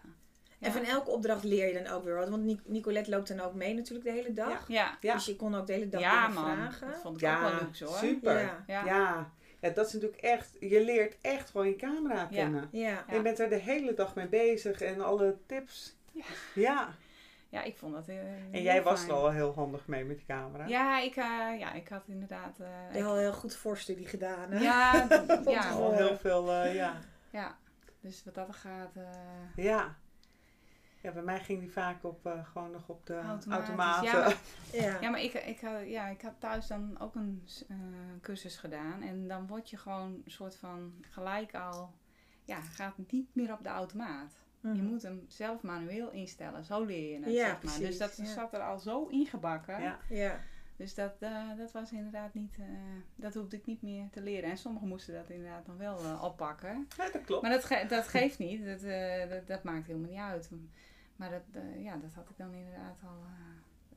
En 0.60 0.72
van 0.72 0.84
elke 0.84 1.10
opdracht 1.12 1.44
leer 1.44 1.68
je 1.68 1.84
dan 1.84 1.94
ook 1.94 2.04
weer 2.04 2.16
wat. 2.16 2.30
Want 2.30 2.44
Nic- 2.44 2.62
Nicolette 2.66 3.10
loopt 3.10 3.28
dan 3.28 3.40
ook 3.40 3.54
mee 3.54 3.74
natuurlijk 3.74 4.06
de 4.06 4.12
hele 4.12 4.34
dag. 4.34 4.68
Ja, 4.68 4.98
Ja. 5.02 5.14
Dus 5.14 5.26
je 5.26 5.36
kon 5.36 5.56
ook 5.56 5.68
de 5.68 5.74
hele 5.74 5.90
dag 5.90 6.02
ja 6.02 6.28
man. 6.28 6.44
vragen. 6.44 6.88
Dat 6.88 6.98
vond 7.02 7.22
ik 7.22 7.28
ook 7.30 7.40
wel 7.40 7.50
leuk 7.52 7.80
hoor. 7.80 7.98
super. 7.98 8.40
Ja. 8.40 8.64
Ja. 8.68 8.86
Ja. 8.86 9.28
ja. 9.60 9.70
dat 9.70 9.88
is 9.88 9.94
natuurlijk 9.94 10.22
echt, 10.22 10.50
je 10.60 10.84
leert 10.84 11.18
echt 11.22 11.50
gewoon 11.50 11.68
je 11.68 11.76
camera 11.76 12.16
Ja. 12.16 12.26
kennen. 12.26 12.70
Ja. 12.72 13.04
En 13.08 13.16
je 13.16 13.22
bent 13.22 13.40
er 13.40 13.50
de 13.50 13.56
hele 13.56 13.94
dag 13.94 14.16
mee 14.16 14.28
bezig 14.28 14.82
en 14.82 15.02
alle 15.02 15.38
tips. 15.46 15.96
Ja. 16.12 16.24
Ja. 16.56 16.94
Ja, 17.50 17.64
ik 17.64 17.78
vond 17.78 17.94
dat 17.94 18.08
eh, 18.08 18.18
En 18.18 18.48
heel 18.52 18.62
jij 18.62 18.84
was 18.84 19.00
fijn. 19.00 19.12
er 19.12 19.18
al 19.18 19.32
heel 19.32 19.54
handig 19.54 19.88
mee 19.88 20.04
met 20.06 20.18
die 20.18 20.26
camera. 20.26 20.66
Ja, 20.68 21.00
ik, 21.02 21.16
eh, 21.16 21.60
ja, 21.60 21.74
ik 21.74 21.88
had 21.88 22.04
inderdaad... 22.08 22.60
eh, 22.60 22.96
Je 22.96 23.02
had 23.02 23.12
al 23.12 23.18
heel 23.18 23.34
goed 23.34 23.56
voorstudie 23.56 24.08
gedaan. 24.08 24.52
Hè? 24.52 24.60
ja, 24.64 25.08
ja, 25.46 25.70
Al 25.72 25.94
heel 25.94 26.18
veel, 26.18 26.52
eh, 26.52 26.76
ja. 26.76 27.00
ja. 27.30 27.58
Dus 28.02 28.22
wat 28.26 28.36
dat 28.36 28.56
gaat... 28.56 28.96
eh, 28.96 29.64
Ja. 29.66 29.96
Ja, 31.06 31.12
bij 31.12 31.24
mij 31.24 31.40
ging 31.40 31.60
die 31.60 31.72
vaak 31.72 32.04
op, 32.04 32.26
eh, 32.26 32.46
gewoon 32.46 32.72
nog 32.72 32.90
op 32.90 33.06
de 33.06 33.20
automaten. 33.50 34.04
ja, 34.04 34.14
maar- 34.20 34.38
Ja. 34.82 34.98
Ja, 35.02 35.10
maar 35.10 35.22
ik, 35.22 35.34
ik, 35.34 35.60
had, 35.60 35.88
ja, 35.88 36.08
ik 36.08 36.22
had 36.22 36.34
thuis 36.40 36.68
dan 36.68 37.00
ook 37.00 37.16
een 37.16 37.44
eh, 37.68 37.76
cursus 38.22 38.58
gedaan. 38.58 39.02
En 39.02 39.28
dan 39.28 39.48
word 39.48 39.70
je 39.70 39.78
gewoon 39.78 40.22
een 40.26 40.32
soort 40.32 40.56
van 40.56 40.94
gelijk 41.10 41.54
al... 41.56 41.94
Ja, 42.44 42.62
gaat 42.62 42.94
niet 43.08 43.36
meer 43.36 43.54
op 43.54 43.64
de 43.64 43.70
automaat. 43.70 44.36
Je 44.62 44.68
Mhm. 44.68 44.84
moet 44.86 45.02
hem 45.02 45.26
zelf 45.28 45.62
manueel 45.62 46.12
instellen. 46.12 46.66
Zo 46.66 46.84
leer 46.84 47.12
je 47.12 47.24
het, 47.26 47.34
Ja, 47.34 47.40
zeg 47.40 47.48
maar. 47.52 47.60
precies, 47.60 47.80
Dus 47.88 47.98
dat 47.98 48.18
ja. 48.18 48.26
zat 48.26 48.54
er 48.54 48.60
al 48.62 48.80
zo 48.80 49.06
ingebakken. 49.08 49.82
Ja. 49.82 49.98
Ja. 50.10 50.40
Dus 50.78 50.96
dat, 50.96 51.16
eh, 51.20 51.58
dat 51.58 51.72
was 51.72 51.92
inderdaad 51.92 52.34
niet... 52.34 52.56
eh, 52.60 52.66
dat 53.16 53.34
hoefde 53.34 53.56
ik 53.58 53.66
niet 53.66 53.82
meer 53.82 54.08
te 54.12 54.22
leren. 54.22 54.50
En 54.50 54.58
sommigen 54.58 54.88
moesten 54.88 55.14
dat 55.14 55.30
inderdaad 55.30 55.68
nog 55.68 55.78
wel 55.78 55.98
eh, 56.00 56.24
oppakken. 56.24 56.88
Ja, 56.98 57.10
dat 57.12 57.22
klopt. 57.26 57.42
Maar 57.42 57.52
dat, 57.52 57.66
ge- 57.66 57.86
dat 57.88 58.08
geeft 58.08 58.40
niet. 58.40 58.66
Dat, 58.66 58.84
eh, 58.84 59.30
dat, 59.30 59.48
dat 59.48 59.64
maakt 59.64 59.88
helemaal 59.88 60.10
niet 60.10 60.20
uit. 60.20 60.50
Maar 61.16 61.30
dat, 61.30 61.42
eh, 61.64 61.84
ja, 61.84 61.96
dat 61.98 62.14
had 62.14 62.30
ik 62.30 62.38
dan 62.38 62.54
inderdaad 62.54 62.98
al 63.04 63.24
eh, 63.24 63.56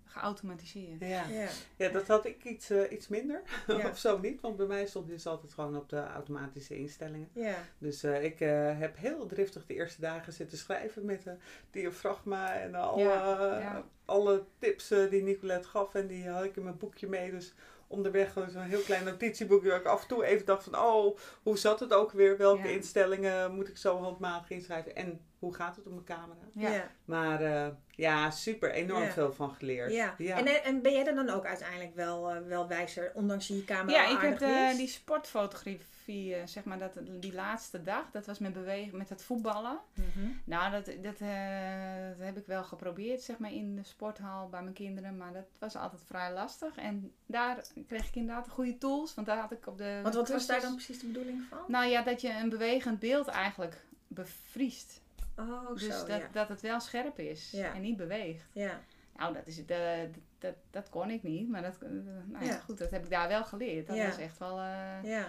geautomatiseerd. 0.08 1.00
Ja. 1.00 1.28
Ja. 1.28 1.48
ja, 1.76 1.88
dat 1.88 2.06
had 2.06 2.26
ik 2.26 2.44
iets, 2.44 2.70
eh, 2.70 2.92
iets 2.92 3.08
minder. 3.08 3.42
Ja. 3.66 3.88
of 3.88 3.98
zo 3.98 4.18
niet. 4.18 4.40
Want 4.40 4.56
bij 4.56 4.66
mij 4.66 4.86
stond 4.86 5.06
dus 5.06 5.26
altijd 5.26 5.52
gewoon 5.52 5.76
op 5.76 5.88
de 5.88 6.06
automatische 6.06 6.76
instellingen. 6.76 7.28
Ja. 7.32 7.54
Dus 7.78 8.02
eh, 8.02 8.24
ik 8.24 8.40
eh, 8.40 8.78
heb 8.78 8.96
heel 8.96 9.26
driftig 9.26 9.66
de 9.66 9.74
eerste 9.74 10.00
dagen 10.00 10.32
zitten 10.32 10.58
schrijven 10.58 11.04
met 11.04 11.22
de 11.22 11.36
diafragma 11.70 12.54
en 12.54 12.74
alle, 12.74 13.02
Ja, 13.02 13.84
alle 14.04 14.44
tips 14.58 14.90
eh, 14.90 15.10
die 15.10 15.22
Nicolette 15.22 15.68
gaf. 15.68 15.94
En 15.94 16.06
die 16.06 16.28
had 16.28 16.44
ik 16.44 16.56
in 16.56 16.62
mijn 16.62 16.78
boekje 16.78 17.08
mee. 17.08 17.30
Dus 17.30 17.54
onderweg 17.86 18.32
zo'n 18.32 18.62
heel 18.62 18.80
klein 18.80 19.04
notitieboekje 19.04 19.68
waar 19.68 19.80
ik 19.80 19.86
af 19.86 20.02
en 20.02 20.08
toe 20.08 20.24
even 20.24 20.46
dacht 20.46 20.64
van... 20.64 20.78
Oh, 20.78 21.18
hoe 21.42 21.58
zat 21.58 21.80
het 21.80 21.92
ook 21.92 22.12
weer? 22.12 22.36
Welke 22.36 22.72
instellingen 22.72 23.54
moet 23.54 23.68
ik 23.68 23.76
zo 23.76 23.96
handmatig 23.96 24.50
inschrijven? 24.50 24.96
En 24.96 25.20
hoe 25.38 25.54
gaat 25.54 25.76
het 25.76 25.86
op 25.86 25.92
mijn 25.92 26.04
camera? 26.04 26.40
Ja. 26.52 26.90
Maar 27.04 27.40
eh, 27.42 27.68
ja, 27.90 28.30
super. 28.30 28.70
Enorm 28.70 29.02
Ja. 29.02 29.10
veel 29.10 29.32
van 29.32 29.54
geleerd. 29.54 29.92
Ja. 29.92 30.14
ja. 30.18 30.36
En, 30.36 30.46
eh, 30.46 30.66
en 30.66 30.82
ben 30.82 30.92
jij 30.92 31.06
er 31.06 31.14
dan 31.14 31.30
ook 31.30 31.44
uiteindelijk 31.46 31.94
wel, 31.94 32.30
eh, 32.30 32.42
wel 32.46 32.68
wijzer, 32.68 33.10
ondanks 33.14 33.46
je 33.48 33.56
je 33.56 33.64
camera 33.64 34.02
Ja, 34.02 34.10
ik 34.16 34.20
heb 34.20 34.40
eh, 34.40 34.76
die 34.76 34.88
sportfotografie, 34.88 36.36
zeg 36.44 36.64
maar, 36.64 36.78
dat, 36.78 36.92
die 37.20 37.32
laatste 37.34 37.82
dag, 37.82 38.10
dat 38.12 38.26
was 38.26 38.38
met 38.38 38.52
bewegen, 38.52 38.98
met 38.98 39.08
het 39.08 39.22
voetballen. 39.22 39.78
Mhm. 39.94 40.26
Nou, 40.44 40.70
dat, 40.70 40.84
dat, 40.84 41.20
eh, 41.20 42.08
dat 42.08 42.26
heb 42.26 42.36
ik 42.36 42.46
wel 42.46 42.64
geprobeerd, 42.64 43.22
zeg 43.22 43.38
maar, 43.38 43.52
in 43.52 43.76
de 43.76 43.82
sporthal 43.84 44.48
bij 44.48 44.62
mijn 44.62 44.74
kinderen. 44.74 45.16
Maar 45.16 45.32
dat 45.32 45.46
was 45.58 45.76
altijd 45.76 46.02
vrij 46.06 46.32
lastig. 46.32 46.76
En 46.76 47.12
daar 47.26 47.64
kreeg 47.86 48.08
ik 48.08 48.14
inderdaad 48.14 48.44
de 48.44 48.50
goede 48.50 48.78
tools, 48.78 49.14
want 49.14 49.26
daar 49.26 49.38
had 49.38 49.52
ik 49.52 49.66
op 49.66 49.78
de... 49.78 50.00
Want 50.02 50.14
wat 50.14 50.28
was 50.28 50.46
daar 50.46 50.60
dan 50.60 50.74
precies 50.74 51.00
de 51.00 51.06
bedoeling 51.06 51.42
van? 51.50 51.58
Nou 51.66 51.86
ja, 51.86 52.02
dat 52.02 52.20
je 52.20 52.32
een 52.32 52.48
bewegend 52.48 52.98
beeld 52.98 53.26
eigenlijk 53.26 53.86
bevriest. 54.06 55.00
Oh, 55.38 55.68
dus 55.68 55.82
zo, 56.00 56.06
dat, 56.06 56.20
ja. 56.20 56.28
dat 56.32 56.48
het 56.48 56.60
wel 56.60 56.80
scherp 56.80 57.18
is 57.18 57.50
Ja. 57.50 57.74
en 57.74 57.80
niet 57.80 57.96
beweegt. 57.96 58.48
Ja. 58.52 58.80
Nou, 59.16 59.34
dat, 59.34 59.46
is, 59.46 59.56
het, 59.56 59.70
eh, 59.70 59.98
dat, 60.12 60.22
dat, 60.38 60.54
dat 60.70 60.88
kon 60.88 61.10
ik 61.10 61.22
niet, 61.22 61.48
maar 61.48 61.62
dat, 61.62 61.78
eh, 61.82 61.90
nou 62.26 62.44
ja, 62.44 62.58
goed, 62.58 62.78
dat 62.78 62.90
heb 62.90 63.04
ik 63.04 63.10
daar 63.10 63.28
wel 63.28 63.44
geleerd. 63.44 63.86
Dat 63.86 63.96
Ja. 63.96 64.06
was 64.06 64.18
echt 64.18 64.38
wel... 64.38 64.58
eh, 64.58 65.02
Ja. 65.02 65.28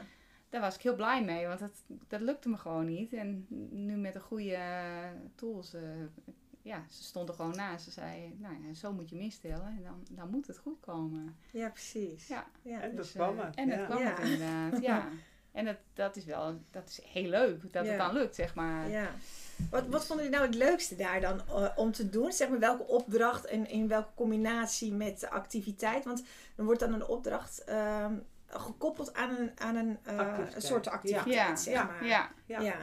daar 0.50 0.62
was 0.62 0.76
ik 0.76 0.82
heel 0.82 0.96
blij 0.96 1.24
mee, 1.24 1.48
want 1.48 1.60
dat, 1.60 1.84
dat 2.08 2.22
lukte 2.22 2.50
me 2.50 2.58
gewoon 2.58 2.86
niet. 2.86 3.14
En 3.14 3.46
nu 3.72 3.96
met 3.96 4.14
de 4.14 4.20
goede 4.20 4.58
tools, 5.36 5.74
eh, 5.74 5.82
ja, 6.62 6.84
ze 6.90 7.04
stond 7.04 7.30
er 7.30 7.36
gewoon 7.36 7.56
naast. 7.56 7.84
Ze 7.84 7.92
zei, 7.92 8.36
nou 8.38 8.56
ja, 8.68 8.74
zo 8.74 8.94
moet 8.94 9.10
je 9.10 9.16
hem 9.16 9.24
instellen 9.24 9.68
en 9.68 9.84
dan, 9.84 10.06
dan 10.12 10.30
moet 10.30 10.48
het 10.48 10.58
goed 10.58 10.80
komen. 10.80 11.36
ja, 11.52 11.70
precies. 11.70 12.28
Ja. 12.28 12.48
Ja. 12.62 12.82
En 12.82 12.90
dat 12.90 12.98
Dus, 12.98 13.12
kwam 13.12 13.40
het, 13.40 13.56
En 13.56 13.70
dat 13.70 13.80
ja. 13.80 13.86
kwam 13.86 14.00
Ja. 14.02 14.10
het 14.10 14.20
inderdaad, 14.20 14.82
ja. 14.82 15.08
En 15.52 15.66
dat, 15.66 15.76
dat 15.94 16.16
is 16.16 16.26
wel, 16.26 16.60
dat 16.72 16.88
is 16.90 17.02
heel 17.12 17.30
leuk 17.30 17.74
dat 17.74 17.86
Ja. 17.86 17.90
het 17.92 18.00
dan 18.00 18.14
lukt, 18.14 18.36
zeg 18.36 18.56
maar. 18.56 18.90
Ja. 18.90 19.10
Wat, 19.70 19.88
wat 19.88 20.06
vonden 20.06 20.26
jullie 20.26 20.40
nou 20.40 20.52
het 20.52 20.60
leukste 20.64 20.96
daar 20.96 21.22
dan 21.22 21.42
eh, 21.48 21.66
om 21.76 21.92
te 21.92 22.10
doen? 22.10 22.32
Zeg 22.32 22.50
maar 22.50 22.60
welke 22.60 22.88
opdracht 22.88 23.46
en 23.46 23.68
in 23.70 23.88
welke 23.88 24.10
combinatie 24.16 24.94
met 24.94 25.20
de 25.20 25.30
activiteit? 25.30 26.06
Want 26.06 26.24
dan 26.56 26.66
wordt 26.66 26.80
dan 26.80 26.94
een 26.94 27.06
opdracht 27.06 27.64
ehm, 27.64 28.14
gekoppeld 28.48 29.14
aan 29.14 29.36
een, 29.38 29.52
aan 29.56 29.76
een, 29.76 29.98
eh, 30.04 30.18
Activiteit. 30.20 30.56
een 30.56 30.62
soort 30.62 30.88
activiteit, 30.88 31.34
Ja. 31.36 31.56
zeg 31.56 31.74
Ja. 31.74 31.84
maar. 31.84 32.06
Ja, 32.06 32.32
Ja. 32.46 32.60
Ja. 32.60 32.76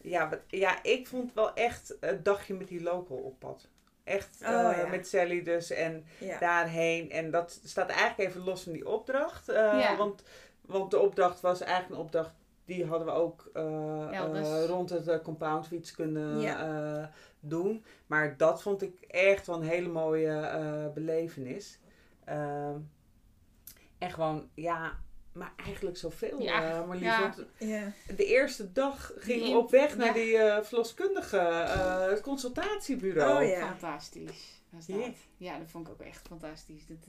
Ja, 0.00 0.28
wat- 0.28 0.40
ja, 0.46 0.82
ik 0.82 1.06
vond 1.06 1.34
wel 1.34 1.54
echt 1.54 1.94
het 2.00 2.24
dagje 2.24 2.54
met 2.54 2.68
die 2.68 2.82
local 2.82 3.16
op 3.16 3.38
pad. 3.38 3.68
Echt 4.04 4.38
Oh, 4.42 4.48
eh, 4.70 4.78
ja. 4.78 4.86
met 4.86 5.08
Sally 5.08 5.42
dus 5.42 5.70
en 5.70 6.06
Ja. 6.18 6.38
daarheen. 6.38 7.10
En 7.10 7.30
dat 7.30 7.60
staat 7.64 7.88
eigenlijk 7.88 8.30
even 8.30 8.44
los 8.44 8.62
van 8.62 8.72
die 8.72 8.88
opdracht. 8.88 9.48
eh, 9.48 9.54
Ja. 9.54 9.96
want, 9.96 10.22
want 10.68 10.90
de 10.90 10.98
opdracht 10.98 11.40
was 11.40 11.60
eigenlijk 11.60 11.94
een 11.94 12.04
opdracht 12.06 12.30
die 12.64 12.86
hadden 12.86 13.06
we 13.06 13.12
ook 13.12 13.50
eh, 13.54 14.18
eh, 14.20 14.64
rond 14.66 14.90
het 14.90 15.08
eh, 15.08 15.18
compound 15.22 15.66
fiets 15.66 15.92
kunnen 15.92 16.40
Ja. 16.40 17.00
eh, 17.02 17.06
doen. 17.40 17.84
Maar 18.06 18.36
dat 18.36 18.62
vond 18.62 18.82
ik 18.82 19.00
echt 19.00 19.46
wel 19.46 19.56
een 19.56 19.68
hele 19.68 19.88
mooie 19.88 20.36
eh, 20.40 20.92
belevenis. 20.94 21.78
Ehm, 22.24 22.76
en 23.98 24.10
gewoon, 24.10 24.48
ja, 24.54 24.98
maar 25.32 25.52
eigenlijk 25.56 25.96
zoveel, 25.96 26.40
Ja, 26.42 26.84
Marlies. 26.86 27.04
ja. 27.04 27.20
Want 27.20 27.46
Ja. 27.58 27.92
de 28.16 28.24
eerste 28.24 28.72
dag 28.72 29.12
gingen 29.16 29.50
we 29.52 29.58
op 29.58 29.70
weg 29.70 29.96
naar 29.96 30.12
die 30.12 30.36
eh 30.38 30.62
verloskundige 30.64 31.38
eh, 31.38 32.20
consultatiebureau. 32.22 33.44
Oh 33.44 33.48
ja. 33.50 33.66
fantastisch 33.66 34.62
was 34.70 34.86
dat. 34.86 34.96
Ja. 35.00 35.10
Ja, 35.36 35.58
dat 35.58 35.70
vond 35.70 35.86
ik 35.86 35.92
ook 35.92 36.00
echt 36.00 36.26
fantastisch. 36.26 36.86
Dat, 36.86 37.06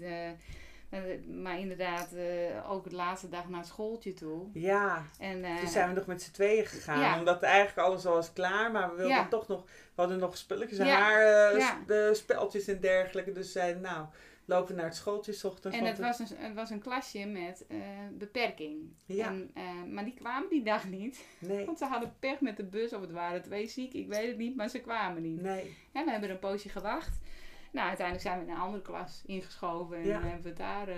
maar 1.27 1.59
inderdaad, 1.59 2.13
eh, 2.13 2.71
ook 2.71 2.89
de 2.89 2.95
laatste 2.95 3.29
dag 3.29 3.49
naar 3.49 3.65
schooltje 3.65 4.13
toe. 4.13 4.47
Ja, 4.53 5.05
En, 5.19 5.43
eh, 5.43 5.57
toen 5.57 5.67
zijn 5.69 5.89
we 5.89 5.95
nog 5.95 6.05
met 6.05 6.21
z'n 6.21 6.31
tweeën 6.31 6.65
gegaan. 6.65 6.99
Ja. 6.99 7.17
Omdat 7.19 7.41
eigenlijk 7.43 7.87
alles 7.87 8.05
al 8.05 8.13
was 8.13 8.33
klaar. 8.33 8.71
Maar 8.71 8.89
we 8.89 8.95
wilden 8.95 9.15
Ja. 9.15 9.27
toch 9.27 9.47
nog... 9.47 9.63
We 9.65 10.05
hadden 10.05 10.19
nog 10.19 10.37
spulletjes, 10.37 10.77
Ja. 10.77 10.85
haar, 10.85 11.51
eh, 11.51 11.57
Ja. 11.59 11.67
s- 11.83 11.87
de 11.87 12.09
speltjes 12.13 12.67
en 12.67 12.79
dergelijke. 12.79 13.31
Dus 13.31 13.51
zeiden 13.51 13.81
nou, 13.81 14.05
lopen 14.45 14.67
we 14.67 14.73
naar 14.73 14.85
het 14.89 14.95
schooltje 14.95 15.33
's 15.33 15.43
ochtends. 15.43 15.77
En 15.77 15.85
het 15.85 15.99
was 15.99 16.19
een, 16.19 16.27
het 16.37 16.53
was 16.55 16.69
een 16.69 16.79
klasje 16.81 17.25
met 17.25 17.65
eh, 17.67 17.77
beperking. 18.11 18.93
Ja. 19.05 19.27
En, 19.27 19.51
eh, 19.53 19.63
maar 19.91 20.03
die 20.03 20.13
kwamen 20.13 20.49
die 20.49 20.63
dag 20.63 20.85
niet. 20.87 21.25
Nee, 21.39 21.65
Want 21.65 21.77
ze 21.77 21.85
hadden 21.85 22.15
pech 22.19 22.41
met 22.41 22.57
de 22.57 22.63
bus 22.65 22.93
of 22.93 23.01
het 23.01 23.11
waren 23.11 23.41
twee 23.41 23.67
ziek. 23.67 23.93
Ik 23.93 24.07
weet 24.07 24.27
het 24.27 24.37
niet, 24.37 24.55
maar 24.55 24.69
ze 24.69 24.79
kwamen 24.79 25.21
niet. 25.21 25.41
nee. 25.41 25.77
En 25.91 26.05
we 26.05 26.11
hebben 26.11 26.29
een 26.29 26.39
poosje 26.39 26.69
gewacht. 26.69 27.19
Nou, 27.71 27.87
uiteindelijk 27.87 28.27
zijn 28.27 28.39
we 28.39 28.45
in 28.45 28.51
een 28.51 28.61
andere 28.61 28.81
klas 28.81 29.21
ingeschoven. 29.25 29.97
En 29.97 30.05
Ja. 30.05 30.19
hebben 30.21 30.41
we 30.41 30.47
het 30.49 30.57
daar 30.57 30.87
eh, 30.87 30.95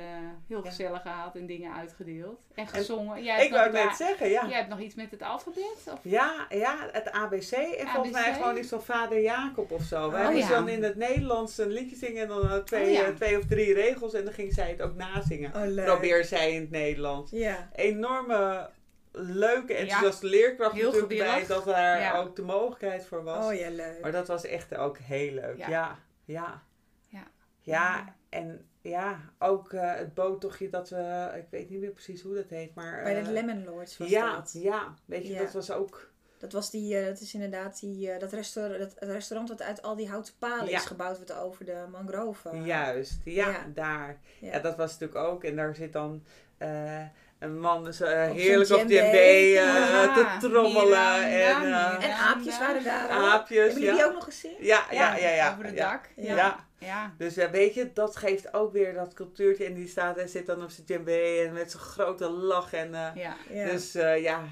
heel 0.48 0.64
Ja. 0.64 0.70
gezellig 0.70 1.02
gehad 1.02 1.36
en 1.36 1.46
dingen 1.46 1.74
uitgedeeld. 1.74 2.40
En 2.56 2.68
gezongen. 2.68 3.24
Jij 3.24 3.46
Ik 3.46 3.52
wou 3.52 3.72
net 3.72 3.82
het 3.82 3.92
A- 3.92 3.96
zeggen, 3.96 4.30
ja. 4.30 4.48
Jij 4.48 4.58
hebt 4.58 4.70
nog 4.70 4.80
iets 4.80 4.96
met 4.96 5.12
het 5.12 5.22
alfabet? 5.22 5.84
Of? 5.92 6.00
Ja, 6.02 6.46
ja, 6.50 6.90
het 6.92 7.12
ABC. 7.12 7.52
En 7.52 7.88
volgens 7.88 8.12
mij 8.14 8.34
gewoon 8.34 8.58
iets 8.58 8.70
van 8.70 8.84
vader 8.84 9.22
Jacob 9.22 9.72
of 9.72 9.82
zo. 9.84 10.12
Wij 10.12 10.26
Oh, 10.26 10.32
moesten 10.32 10.50
ja. 10.50 10.56
dan 10.60 10.70
in 10.70 10.84
het 10.84 10.96
Nederlands 10.96 11.58
een 11.58 11.72
liedje 11.72 11.96
zingen 11.96 12.22
en 12.22 12.28
dan 12.28 12.50
eh, 12.50 12.58
twee, 12.58 12.86
Oh, 12.86 12.92
ja. 12.92 13.04
eh, 13.06 13.16
twee 13.16 13.38
of 13.38 13.46
drie 13.46 13.74
regels. 13.74 14.14
En 14.14 14.24
dan 14.24 14.34
ging 14.34 14.54
zij 14.54 14.70
het 14.70 14.82
ook 14.82 14.96
nazingen. 14.96 15.56
Oh, 15.56 15.62
leuk. 15.66 15.86
Probeer 15.86 16.26
zij 16.26 16.54
in 16.54 16.62
het 16.62 16.72
Nederlands. 16.72 17.32
Ja. 17.32 17.70
Enorme, 17.76 18.70
leuke, 19.12 19.74
enthousiaste 19.74 20.26
leerkracht 20.26 20.74
Heel 20.76 20.92
natuurlijk 20.92 21.20
bij. 21.20 21.46
Dat 21.48 21.66
daar 21.66 22.00
Ja. 22.00 22.18
ook 22.18 22.36
de 22.36 22.42
mogelijkheid 22.42 23.06
voor 23.06 23.24
was. 23.24 23.46
Oh 23.46 23.54
ja, 23.54 23.70
leuk. 23.70 24.02
Maar 24.02 24.12
dat 24.12 24.28
was 24.28 24.46
echt 24.46 24.76
ook 24.76 24.98
heel 24.98 25.32
leuk. 25.34 25.58
Ja, 25.58 25.70
Ja. 25.70 25.98
Ja. 26.26 26.64
Ja. 27.08 27.28
Ja, 27.64 28.16
en 28.30 28.66
ja, 28.82 29.20
ook 29.40 29.74
eh, 29.74 29.96
het 29.96 30.14
boottochtje 30.14 30.70
dat 30.70 30.90
we, 30.90 31.32
ik 31.38 31.46
weet 31.50 31.70
niet 31.70 31.80
meer 31.80 31.92
precies 31.92 32.22
hoe 32.22 32.36
dat 32.36 32.50
heet, 32.50 32.76
maar... 32.76 33.04
Bij 33.04 33.18
eh, 33.20 33.26
de 33.26 33.32
Lemon 33.32 33.64
Lords 33.64 33.98
was 33.98 34.10
ja, 34.10 34.36
dat. 34.36 34.52
ja, 34.54 34.94
weet 35.06 35.28
je, 35.28 35.38
dat 35.38 35.52
was 35.54 35.72
ook... 35.72 36.10
Dat 36.38 36.52
was 36.52 36.72
die, 36.72 36.98
eh, 36.98 37.06
dat 37.06 37.20
is 37.20 37.34
inderdaad 37.34 37.80
die, 37.80 38.12
eh, 38.12 38.20
dat, 38.20 38.32
restaurant, 38.34 38.80
dat 38.80 38.94
het 39.00 39.10
restaurant 39.10 39.50
wat 39.50 39.62
uit 39.62 39.82
al 39.82 39.96
die 39.96 40.10
houten 40.10 40.34
palen 40.40 40.70
Ja. 40.70 40.78
is 40.78 40.86
gebouwd, 40.86 41.18
wat 41.20 41.34
over 41.34 41.66
de 41.66 41.86
mangrove. 41.92 42.58
Juist, 42.62 43.22
ja, 43.24 43.50
Ja. 43.50 43.66
daar. 43.74 44.20
Ja. 44.40 44.52
Ja. 44.52 44.60
dat 44.60 44.76
was 44.76 44.92
natuurlijk 44.92 45.20
ook. 45.20 45.44
En 45.44 45.56
daar 45.56 45.76
zit 45.76 45.94
dan 45.94 46.24
eh, 46.58 47.06
een 47.41 47.60
man 47.60 47.93
zo, 47.93 48.06
eh, 48.06 48.32
heerlijk 48.32 48.67
zijn 48.67 48.82
op 48.82 48.88
djembe 48.88 49.12
djembe. 49.12 49.17
eh, 49.17 49.54
Ja, 49.54 50.13
te 50.39 50.47
trommelen. 50.47 51.23
En, 51.23 51.32
eh, 51.32 51.62
Miranda. 51.62 51.99
En 52.01 52.12
aapjes 52.12 52.60
waren 52.60 52.84
daar 52.84 53.04
ook. 53.06 53.23
aapjes, 53.23 53.58
Hebben 53.58 53.73
jullie 53.82 53.88
ja. 53.89 53.95
die 53.95 54.06
ook 54.06 54.13
nog 54.13 54.23
gezien? 54.23 54.56
Ja, 54.60 54.84
ja, 54.91 55.15
ja, 55.15 55.30
ja. 55.30 55.51
Over 55.51 55.65
het 55.65 55.75
ja. 55.75 55.91
dak. 55.91 56.10
Ja. 56.15 56.36
Ja. 56.36 56.65
Ja. 56.77 57.13
Dus 57.17 57.36
ja, 57.36 57.49
weet 57.49 57.73
je, 57.73 57.93
dat 57.93 58.15
geeft 58.15 58.54
ook 58.54 58.71
weer 58.73 58.93
dat 58.93 59.13
cultuurtje. 59.13 59.65
En 59.65 59.73
die 59.73 59.88
staat 59.88 60.17
en 60.17 60.30
zit 60.30 60.45
dan 60.45 60.63
op 60.63 60.69
zijn 60.69 60.86
djembe 60.86 61.43
en 61.47 61.54
met 61.54 61.71
zo'n 61.71 61.80
grote 61.82 62.30
lach. 62.30 62.73
En, 62.73 62.93
eh, 62.95 63.08
ja. 63.15 63.36
Ja. 63.49 63.65
Dus 63.65 63.95
eh, 63.95 64.21
ja, 64.21 64.43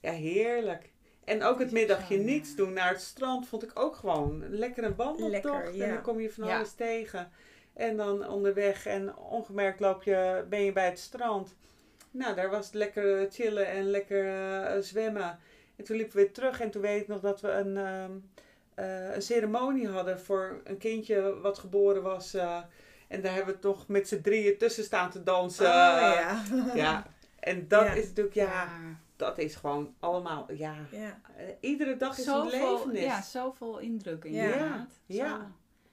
ja, 0.00 0.10
heerlijk. 0.12 0.92
En 1.24 1.42
ook 1.42 1.58
het 1.58 1.70
middagje 1.72 2.14
Zo, 2.14 2.20
ja. 2.20 2.26
niets 2.26 2.54
doen 2.56 2.72
naar 2.72 2.88
het 2.88 3.00
strand 3.00 3.48
vond 3.48 3.62
ik 3.62 3.70
ook 3.74 3.96
gewoon 3.96 4.42
een 4.42 4.54
lekkere 4.58 4.94
wandeltocht. 4.94 5.30
Lekker, 5.54 5.74
ja. 5.74 5.84
En 5.84 5.92
dan 5.92 6.02
kom 6.02 6.20
je 6.20 6.30
van 6.30 6.46
Ja. 6.46 6.56
alles 6.56 6.72
tegen. 6.72 7.30
En 7.74 7.96
dan 7.96 8.28
onderweg 8.28 8.86
en 8.86 9.16
ongemerkt 9.16 9.80
loop 9.80 10.02
je, 10.02 10.44
ben 10.48 10.60
je 10.64 10.72
bij 10.72 10.84
het 10.86 10.98
strand. 10.98 11.54
Nou, 12.14 12.34
daar 12.34 12.50
was 12.50 12.66
het 12.66 12.74
lekker 12.74 13.30
chillen 13.30 13.66
en 13.68 13.84
lekker 13.90 14.26
eh, 14.64 14.80
zwemmen. 14.80 15.38
En 15.76 15.84
toen 15.84 15.96
liepen 15.96 16.16
we 16.16 16.22
weer 16.22 16.32
terug 16.32 16.60
en 16.60 16.70
toen 16.70 16.82
weet 16.82 17.00
ik 17.00 17.08
nog 17.08 17.20
dat 17.20 17.40
we 17.40 17.48
een, 17.50 17.76
ehm, 17.76 18.10
eh, 18.74 19.14
een 19.14 19.22
ceremonie 19.22 19.88
hadden 19.88 20.20
voor 20.20 20.60
een 20.64 20.78
kindje 20.78 21.40
wat 21.40 21.58
geboren 21.58 22.02
was. 22.02 22.34
eh, 22.34 22.58
en 23.08 23.20
daar 23.22 23.34
hebben 23.34 23.54
we 23.54 23.60
toch 23.60 23.88
met 23.88 24.08
z'n 24.08 24.20
drieën 24.20 24.56
tussen 24.58 24.84
staan 24.84 25.10
te 25.10 25.22
dansen. 25.22 25.66
Oh, 25.66 25.70
ja. 25.72 26.42
Ja, 26.74 27.06
en 27.40 27.68
dat 27.68 27.84
Ja. 27.84 27.92
is 27.92 28.06
natuurlijk, 28.06 28.34
ja, 28.34 28.68
dat 29.16 29.38
is 29.38 29.54
gewoon 29.54 29.94
allemaal, 30.00 30.46
ja. 30.52 30.74
ja. 30.90 31.20
eh, 31.36 31.44
iedere 31.60 31.96
dag 31.96 32.18
is 32.18 32.26
een 32.26 32.46
levend. 32.46 32.98
ja, 32.98 33.22
zoveel 33.22 33.78
indruk 33.78 34.24
Ja. 34.24 34.30
inderdaad. 34.30 34.90
Ja. 35.06 35.28
Zo. 35.28 35.42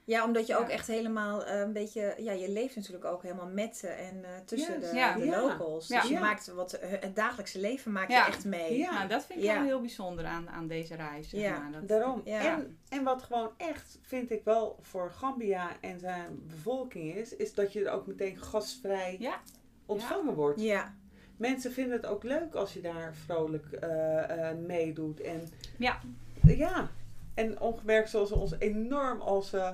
Ja, 0.04 0.24
omdat 0.24 0.46
je 0.46 0.56
ook 0.56 0.68
echt 0.68 0.86
helemaal 0.86 1.44
eh, 1.44 1.60
een 1.60 1.72
beetje, 1.72 2.14
ja, 2.18 2.32
je 2.32 2.50
leeft 2.50 2.76
natuurlijk 2.76 3.04
ook 3.04 3.22
helemaal 3.22 3.46
met 3.48 3.76
ze 3.76 3.86
en 3.88 4.24
eh, 4.24 4.30
tussen 4.44 4.80
Yes. 4.80 4.90
de, 4.90 4.96
Ja. 4.96 5.14
de 5.18 5.24
Ja. 5.24 5.40
locals. 5.40 5.88
Ja. 5.88 6.00
Dus 6.00 6.08
je 6.08 6.14
Ja. 6.14 6.20
maakt 6.20 6.46
wat, 6.46 6.72
eh, 6.72 6.90
het 7.00 7.16
dagelijkse 7.16 7.60
leven 7.60 7.92
maak 7.92 8.08
je 8.08 8.24
echt 8.26 8.44
mee. 8.44 8.78
Ja. 8.78 8.92
Nou, 8.92 9.08
dat 9.08 9.24
vind 9.24 9.38
ik 9.38 9.44
Ja. 9.44 9.54
wel 9.54 9.62
heel 9.64 9.80
bijzonder 9.80 10.24
aan, 10.24 10.48
aan 10.50 10.66
deze 10.66 10.94
reis. 10.94 11.28
Zeg 11.28 11.40
Ja. 11.40 11.58
maar. 11.58 11.72
Dat, 11.72 11.88
Daarom. 11.88 12.20
Ja. 12.24 12.40
En, 12.40 12.78
en 12.88 13.04
wat 13.04 13.22
gewoon 13.22 13.50
echt, 13.56 13.98
vind 14.02 14.30
ik 14.30 14.44
wel, 14.44 14.78
voor 14.80 15.10
Gambia 15.10 15.68
en 15.80 15.98
zijn 16.00 16.42
bevolking 16.46 17.14
is, 17.14 17.36
is 17.36 17.54
dat 17.54 17.72
je 17.72 17.84
er 17.84 17.92
ook 17.92 18.06
meteen 18.06 18.36
gastvrij 18.36 19.16
Ja. 19.18 19.40
ontvangen 19.86 20.34
wordt. 20.34 20.60
Ja, 20.60 20.94
Mensen 21.36 21.72
vinden 21.72 21.96
het 21.96 22.06
ook 22.06 22.22
leuk 22.22 22.54
als 22.54 22.72
je 22.72 22.80
daar 22.80 23.14
vrolijk 23.24 23.72
eh, 23.72 24.48
eh, 24.50 24.56
meedoet. 24.58 25.20
En, 25.20 25.48
Ja. 25.78 25.98
Ja. 26.46 26.88
En 27.34 27.60
ongemerkt 27.60 28.10
zoals 28.10 28.28
ze 28.28 28.34
ons 28.34 28.54
enorm 28.58 29.20
als 29.20 29.52
eh, 29.52 29.70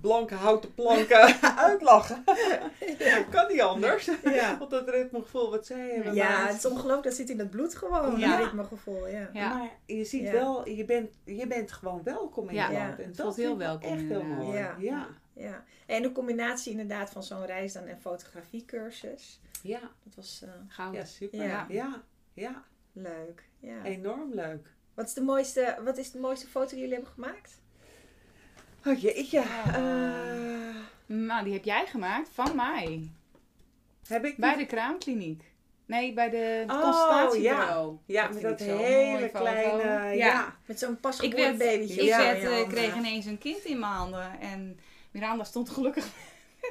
blanke 0.00 0.34
houten 0.34 0.74
planken 0.74 1.40
uitlachen. 1.68 2.24
kan 3.30 3.48
niet 3.52 3.60
anders. 3.60 4.10
ja. 4.24 4.58
Want 4.58 4.70
dat 4.70 4.88
ritmegevoel 4.88 5.50
wat 5.50 5.66
zij 5.66 5.88
hebben. 5.94 6.14
ja 6.14 6.28
maar 6.28 6.46
het 6.48 6.56
is 6.56 6.66
ongelooflijk, 6.66 7.02
dat 7.04 7.14
zit 7.14 7.30
in 7.30 7.38
het 7.38 7.50
bloed 7.50 7.74
gewoon, 7.74 8.18
Ja. 8.18 8.36
dat 8.36 8.44
ritmegevoel. 8.46 9.06
Ja. 9.08 9.30
Ja. 9.32 9.54
Maar 9.54 9.70
je 9.86 10.04
ziet 10.04 10.22
Ja. 10.22 10.32
wel, 10.32 10.68
je 10.68 10.84
bent, 10.84 11.10
je 11.24 11.46
bent 11.46 11.72
gewoon 11.72 12.02
welkom 12.02 12.48
in 12.48 12.54
Ja. 12.54 12.66
het 12.66 12.76
Ja. 12.76 12.86
land. 12.86 12.98
En 12.98 13.04
Het 13.06 13.16
dat 13.16 13.24
voelt 13.26 13.36
heel 13.36 13.56
vind 13.56 13.60
ik 13.60 13.66
wel 13.66 13.78
welkom 13.80 13.98
echt 13.98 14.08
heel 14.08 14.22
mooi. 14.22 14.58
Ja. 14.58 14.74
Ja. 14.78 15.06
Ja. 15.32 15.64
En 15.86 16.02
de 16.02 16.12
combinatie 16.12 16.70
inderdaad 16.70 17.10
van 17.10 17.22
zo'n 17.22 17.46
reis 17.46 17.72
dan 17.72 17.84
en 17.86 18.00
fotografiecursus, 18.00 19.40
Ja. 19.62 19.80
dat 20.04 20.14
was 20.14 20.42
eh, 20.44 20.50
Goud. 20.68 20.94
Ja, 20.94 21.04
super. 21.04 21.42
Ja. 21.42 21.66
Ja. 21.68 22.02
Ja. 22.32 22.62
leuk. 22.92 23.48
Ja. 23.58 23.82
enorm 23.84 24.34
leuk. 24.34 24.74
Wat, 24.96 25.06
is 25.06 25.14
de 25.14 25.22
mooiste, 25.22 25.76
wat 25.84 25.96
is 25.98 26.10
de 26.10 26.18
mooiste 26.18 26.46
foto 26.46 26.68
die 26.70 26.78
jullie 26.78 26.94
hebben 26.94 27.12
gemaakt? 27.12 27.60
Oh 28.86 29.00
jeetje. 29.00 29.38
Eh, 29.38 30.74
Nou, 31.06 31.44
die 31.44 31.52
heb 31.52 31.64
jij 31.64 31.86
gemaakt 31.86 32.28
van 32.32 32.56
mij. 32.56 33.10
heb 34.06 34.24
ik 34.24 34.36
Bij 34.36 34.56
de 34.56 34.66
kraamkliniek. 34.66 35.42
Nee, 35.86 36.12
bij 36.12 36.30
de 36.30 36.64
Oh, 36.66 36.82
consultatiebureau. 36.82 37.96
Ja, 38.06 38.22
Dat 38.22 38.32
met 38.34 38.42
dat 38.42 38.58
hele 38.60 39.28
kleine... 39.28 39.82
Ja. 39.82 40.10
Ja. 40.12 40.56
Met 40.66 40.78
zo'n 40.78 40.92
Ik, 40.92 41.00
pasgeboren 41.00 41.58
werd, 41.58 41.58
babytje. 41.58 42.00
ik 42.00 42.06
Ja, 42.06 42.18
werd, 42.18 42.38
eh, 42.42 42.44
handen. 42.48 42.68
kreeg 42.68 42.94
ineens 42.96 43.24
een 43.26 43.38
kind 43.38 43.64
in 43.64 43.78
mijn 43.78 43.92
handen. 43.92 44.40
En 44.40 44.78
Miranda 45.10 45.44
stond 45.44 45.70
gelukkig 45.70 46.06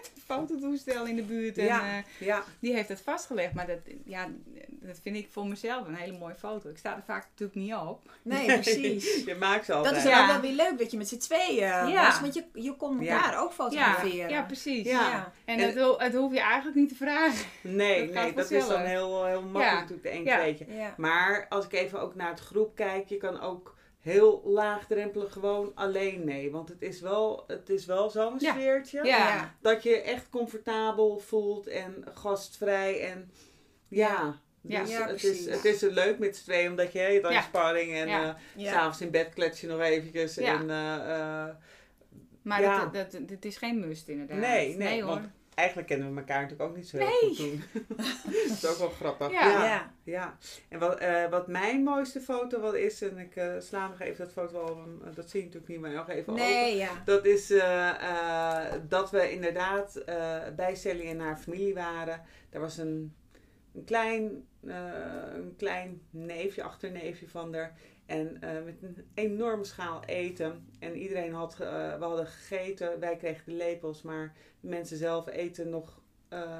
met 0.01 0.11
een 0.15 0.21
fototoestel 0.35 1.05
in 1.05 1.15
de 1.15 1.21
buurt. 1.23 1.57
En 1.57 1.65
Ja. 1.65 1.81
eh, 1.97 2.03
Ja. 2.27 2.43
die 2.59 2.73
heeft 2.73 2.89
het 2.89 3.01
vastgelegd. 3.01 3.53
Maar 3.53 3.67
dat, 3.67 3.77
ja, 4.05 4.27
dat 4.69 4.99
vind 5.01 5.15
ik 5.15 5.27
voor 5.31 5.47
mezelf 5.47 5.87
een 5.87 5.95
hele 5.95 6.17
mooie 6.17 6.35
foto. 6.35 6.69
Ik 6.69 6.77
sta 6.77 6.95
er 6.95 7.03
vaak 7.05 7.27
natuurlijk 7.29 7.59
niet 7.59 7.73
op. 7.73 8.11
Nee, 8.21 8.45
precies. 8.45 9.23
je 9.25 9.35
maakt 9.35 9.65
ze 9.65 9.71
Dat 9.71 9.85
altijd. 9.85 10.03
is 10.05 10.09
Ja. 10.11 10.27
wel 10.27 10.39
weer 10.41 10.53
leuk 10.53 10.77
dat 10.77 10.91
je 10.91 10.97
met 10.97 11.07
z'n 11.07 11.17
tweeën 11.17 11.55
Ja. 11.87 12.05
was, 12.05 12.19
want 12.19 12.33
je, 12.33 12.43
je 12.53 12.75
kon 12.75 13.01
Ja. 13.01 13.15
elkaar 13.15 13.41
ook 13.43 13.51
fotograferen. 13.53 14.29
ja, 14.29 14.41
precies. 14.41 14.85
Ja. 14.87 15.31
En, 15.45 15.59
En- 15.59 15.67
het, 15.67 15.97
het 16.01 16.13
hoef 16.15 16.33
je 16.33 16.39
eigenlijk 16.39 16.75
niet 16.77 16.89
te 16.89 16.95
vragen. 16.95 17.45
Nee, 17.61 18.05
Dat 18.05 18.13
nee, 18.23 18.33
dat 18.33 18.51
is 18.51 18.67
dan 18.67 18.81
heel, 18.81 19.25
heel 19.25 19.41
makkelijk 19.41 19.71
Ja. 19.73 19.79
natuurlijk 19.79 20.25
de 20.25 20.31
tweetje. 20.31 20.65
Ja. 20.75 20.93
Maar 20.97 21.45
als 21.49 21.65
ik 21.65 21.73
even 21.73 22.01
ook 22.01 22.15
naar 22.15 22.29
het 22.29 22.39
groep 22.39 22.75
kijk, 22.75 23.07
je 23.09 23.17
kan 23.17 23.41
ook 23.41 23.75
heel 24.05 24.41
laagdrempelig 24.45 25.33
gewoon 25.33 25.71
alleen 25.75 26.23
mee. 26.23 26.51
Want 26.51 26.69
het 26.69 26.81
is 26.81 27.01
wel, 27.01 27.43
het 27.47 27.69
is 27.69 27.85
wel 27.85 28.09
zo'n 28.09 28.35
Ja. 28.39 28.51
sfeertje. 28.53 29.03
Ja. 29.05 29.55
Dat 29.61 29.83
je 29.83 30.01
echt 30.01 30.29
comfortabel 30.29 31.17
voelt 31.19 31.67
en 31.67 32.03
gastvrij 32.13 33.09
en 33.11 33.31
ja. 33.87 34.39
Ja. 34.61 34.81
Dus 34.81 34.89
Ja, 34.89 35.07
het, 35.07 35.23
is, 35.23 35.45
het 35.45 35.65
is 35.65 35.81
leuk 35.81 36.19
met 36.19 36.37
z'n 36.37 36.43
tweeën, 36.43 36.69
omdat 36.69 36.91
je 36.91 36.99
heel 36.99 37.21
dan 37.21 37.31
Ja. 37.33 37.41
sparring 37.41 37.93
en 37.93 38.07
Ja. 38.07 38.29
eh, 38.55 38.63
Ja. 38.63 38.71
s'avonds 38.71 39.01
in 39.01 39.11
bed 39.11 39.33
klets 39.33 39.61
je 39.61 39.67
nog 39.67 39.79
eventjes. 39.81 40.35
Ja. 40.35 40.59
En, 40.59 40.69
eh, 40.69 41.45
eh, 41.45 41.55
Maar 42.41 42.61
Ja. 42.61 42.79
dat, 42.83 42.93
dat, 42.93 43.11
dat, 43.11 43.29
het 43.29 43.45
is 43.45 43.57
geen 43.57 43.79
must 43.79 44.07
inderdaad. 44.07 44.37
Nee, 44.37 44.75
nee, 44.77 45.01
hoor. 45.03 45.13
want- 45.13 45.29
eigenlijk 45.55 45.87
kennen 45.87 46.13
we 46.13 46.19
elkaar 46.19 46.41
natuurlijk 46.41 46.69
ook 46.69 46.75
niet 46.75 46.87
zo 46.87 46.97
heel 46.97 47.07
Nee. 47.07 47.17
goed 47.29 47.37
toen. 47.37 47.63
dat 48.47 48.63
is 48.63 48.65
ook 48.65 48.77
wel 48.77 48.89
grappig. 48.89 49.31
Ja. 49.31 49.47
ja. 49.47 49.63
Ja. 49.63 49.93
Ja, 50.03 50.37
en 50.69 50.79
wat, 50.79 50.97
eh, 50.97 51.29
wat 51.29 51.47
mijn 51.47 51.83
mooiste 51.83 52.19
foto 52.19 52.61
wel 52.61 52.73
is, 52.73 53.01
en 53.01 53.17
ik 53.17 53.35
eh, 53.35 53.53
sla 53.59 53.87
nog 53.87 53.99
even 53.99 54.17
dat 54.25 54.31
fotoalbum, 54.33 55.01
eh, 55.05 55.15
dat 55.15 55.29
zie 55.29 55.39
je 55.39 55.45
natuurlijk 55.45 55.71
niet, 55.73 55.81
maar 55.81 55.91
nog 55.91 56.09
even 56.09 56.33
open. 56.33 56.43
Nee, 56.43 56.75
ja. 56.75 56.89
Dat 57.05 57.25
is 57.25 57.51
eh, 57.51 57.89
eh, 57.89 58.73
dat 58.87 59.11
we 59.11 59.31
inderdaad 59.31 59.95
eh, 59.95 60.37
bij 60.55 60.75
Sally 60.75 61.09
en 61.09 61.19
haar 61.19 61.37
familie 61.37 61.73
waren. 61.73 62.21
Er 62.49 62.59
was 62.59 62.77
een, 62.77 63.15
een, 63.75 63.83
klein, 63.83 64.47
eh, 64.65 65.33
een 65.33 65.53
klein 65.57 66.01
neefje, 66.09 66.63
achterneefje 66.63 67.27
van 67.27 67.53
haar. 67.53 67.77
En 68.05 68.41
eh, 68.41 68.63
met 68.63 68.75
een 68.81 69.05
enorme 69.13 69.63
schaal 69.63 70.03
eten. 70.05 70.67
En 70.79 70.95
iedereen 70.95 71.33
had, 71.33 71.51
eh, 71.59 71.97
we 71.97 72.03
hadden 72.03 72.27
gegeten, 72.27 72.99
wij 72.99 73.15
kregen 73.15 73.43
de 73.45 73.57
lepels, 73.57 74.01
maar 74.01 74.33
de 74.59 74.67
mensen 74.67 74.97
zelf 74.97 75.27
eten 75.27 75.69
nog 75.69 76.03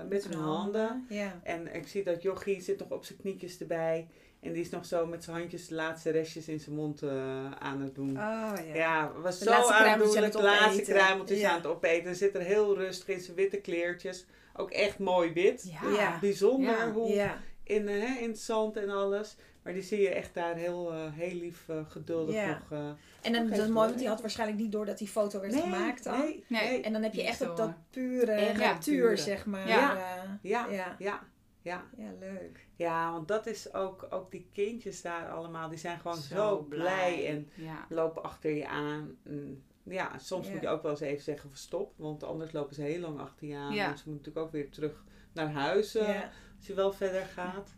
met 0.08 0.28
hun 0.28 0.40
handen. 0.40 1.06
Ja. 1.10 1.40
En 1.44 1.76
ik 1.76 1.88
zie 1.88 2.04
dat 2.04 2.22
Jochie 2.22 2.62
zit 2.62 2.80
nog 2.80 2.92
op 2.92 3.06
zijn 3.06 3.20
knietjes 3.20 3.60
erbij. 3.60 4.08
En 4.46 4.54
die 4.54 4.62
is 4.62 4.70
nog 4.70 4.86
zo 4.86 5.06
met 5.06 5.24
zijn 5.24 5.38
handjes 5.38 5.68
de 5.68 5.76
laatste 5.76 6.10
restjes 6.10 6.48
in 6.48 6.60
zijn 6.60 6.76
mond 6.76 7.02
eh, 7.02 7.52
aan 7.52 7.82
het 7.82 7.96
doen. 7.96 8.10
Oh 8.10 8.54
ja. 8.68 8.74
Ja, 8.74 9.12
was 9.22 9.40
De 9.40 9.46
zo 9.46 9.52
aandoenlijk. 9.52 10.16
aan 10.18 10.22
De 10.22 10.26
het 10.26 10.34
laatste 10.34 10.70
opeten. 10.72 10.94
kruimeltjes 10.94 11.40
Ja. 11.40 11.50
aan 11.50 11.56
het 11.56 11.66
opeten. 11.66 12.04
Dan 12.04 12.16
zit 12.16 12.36
er 12.36 12.42
heel 12.42 12.78
rustig 12.78 13.08
in 13.08 13.20
zijn 13.20 13.36
witte 13.36 13.58
kleertjes. 13.58 14.26
Ook 14.56 14.72
echt 14.72 15.00
mooi 15.00 15.34
wit. 15.34 15.72
Ja. 15.82 15.90
Ja. 15.90 16.20
Bijzonder 16.20 16.78
Ja. 16.78 16.92
hoe 16.92 17.10
Ja. 17.14 17.38
in, 17.64 17.88
eh, 17.88 18.02
hè, 18.08 18.20
in 18.22 18.30
het 18.30 18.40
zand 18.40 18.78
en 18.78 18.90
alles. 18.90 19.36
Maar 19.64 19.74
die 19.74 19.84
zie 19.84 20.02
je 20.02 20.10
echt 20.10 20.34
daar 20.34 20.56
heel, 20.56 20.92
eh, 20.92 21.00
heel 21.12 21.34
lief, 21.36 21.64
eh, 21.70 21.76
geduldig 21.90 22.36
Ja. 22.36 22.48
nog. 22.70 22.80
En 23.22 23.34
dan 23.34 23.48
dat 23.50 23.58
is 23.60 23.68
mooi, 23.68 23.88
want 23.88 24.00
die 24.00 24.08
had 24.08 24.22
waarschijnlijk 24.22 24.60
niet 24.60 24.72
door 24.72 24.86
dat 24.86 24.98
die 24.98 25.08
foto 25.08 25.40
werd 25.42 25.56
gemaakt 25.56 26.04
dan. 26.04 26.20
Nee, 26.20 26.44
Nee. 26.48 26.82
En 26.82 26.94
dan 26.94 27.04
heb 27.04 27.14
je 27.14 27.24
echt 27.24 27.42
op 27.50 27.58
dat 27.58 27.72
pure 27.90 28.54
natuur, 28.54 29.18
zeg 29.18 29.46
maar. 29.46 29.68
Ja. 29.68 29.98
Ja. 30.42 30.68
Ja, 30.70 30.96
Ja. 31.00 31.24
Ja, 31.66 31.84
ja. 31.98 32.12
Leuk. 32.20 32.68
Ja, 32.76 33.12
want 33.12 33.28
dat 33.28 33.46
is 33.46 33.74
ook, 33.74 34.08
ook 34.10 34.32
die 34.32 34.50
kindjes 34.54 35.02
daar 35.02 35.30
allemaal. 35.32 35.70
Die 35.70 35.78
zijn 35.78 36.00
gewoon 36.00 36.18
zo, 36.18 36.36
Zo 36.36 36.62
blij. 36.64 37.28
en 37.28 37.50
Ja. 37.56 37.86
lopen 37.90 38.24
achter 38.24 38.52
je 38.52 38.68
aan. 38.68 39.18
Mm, 39.24 39.64
Ja, 39.84 40.18
soms 40.18 40.48
Ja. 40.48 40.54
moet 40.54 40.62
je 40.62 40.68
ook 40.68 40.82
wel 40.82 40.92
eens 40.92 41.00
even 41.00 41.24
zeggen 41.24 41.50
van 41.50 41.58
stop. 41.58 41.94
Want 41.98 42.24
anders 42.24 42.52
lopen 42.52 42.76
ze 42.76 42.82
heel 42.82 43.00
lang 43.00 43.20
achter 43.20 43.48
je 43.48 43.56
aan. 43.56 43.74
Ja. 43.74 43.92
Dus 43.92 44.04
je 44.04 44.10
moet 44.10 44.18
natuurlijk 44.18 44.46
ook 44.46 44.52
weer 44.52 44.70
terug 44.72 45.04
naar 45.34 45.52
huis 45.52 45.96
eh, 45.96 46.22
als 46.58 46.68
je 46.68 46.74
wel 46.74 46.92
verder 46.94 47.22
gaat. 47.26 47.76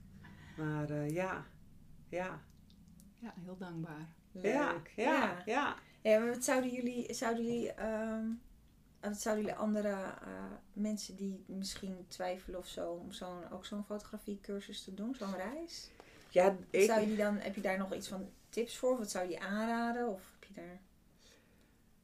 Maar 0.58 0.90
eh, 0.90 1.10
ja, 1.10 1.46
ja, 2.10 2.42
ja, 3.20 3.34
heel 3.44 3.58
dankbaar. 3.58 4.14
Leuk. 4.32 4.46
ja, 4.46 4.82
ja, 4.96 5.42
ja. 5.46 5.76
Ja, 6.02 6.20
maar 6.20 6.30
wat 6.30 6.44
zouden 6.44 6.70
jullie, 6.72 7.14
zouden 7.14 7.46
jullie, 7.46 7.72
ehm, 7.72 8.26
wat 9.10 9.22
zouden 9.22 9.46
jullie 9.46 9.60
andere 9.60 9.90
eh, 9.90 10.28
mensen 10.74 11.16
die 11.16 11.44
misschien 11.48 12.06
twijfelen 12.08 12.60
of 12.60 12.68
zo, 12.68 12.92
om 12.92 13.12
zo'n, 13.12 13.52
ook 13.52 13.66
zo'n 13.66 13.86
fotografiecursus 13.86 14.84
te 14.84 14.94
doen, 14.94 15.16
zo'n 15.16 15.36
reis? 15.36 15.90
Ja, 16.30 16.56
ik, 16.70 16.86
Zou 16.86 17.00
je 17.00 17.08
die 17.08 17.18
dan, 17.18 17.38
heb 17.38 17.56
je 17.56 17.62
daar 17.62 17.78
nog 17.78 17.94
iets 17.94 18.08
van 18.08 18.30
tips 18.50 18.78
voor? 18.78 18.98
Wat 18.98 19.12
zou 19.12 19.30
je 19.30 19.40
aanraden? 19.40 20.08
Of 20.08 20.22
heb 20.40 20.50
je 20.50 20.54
daar... 20.54 20.80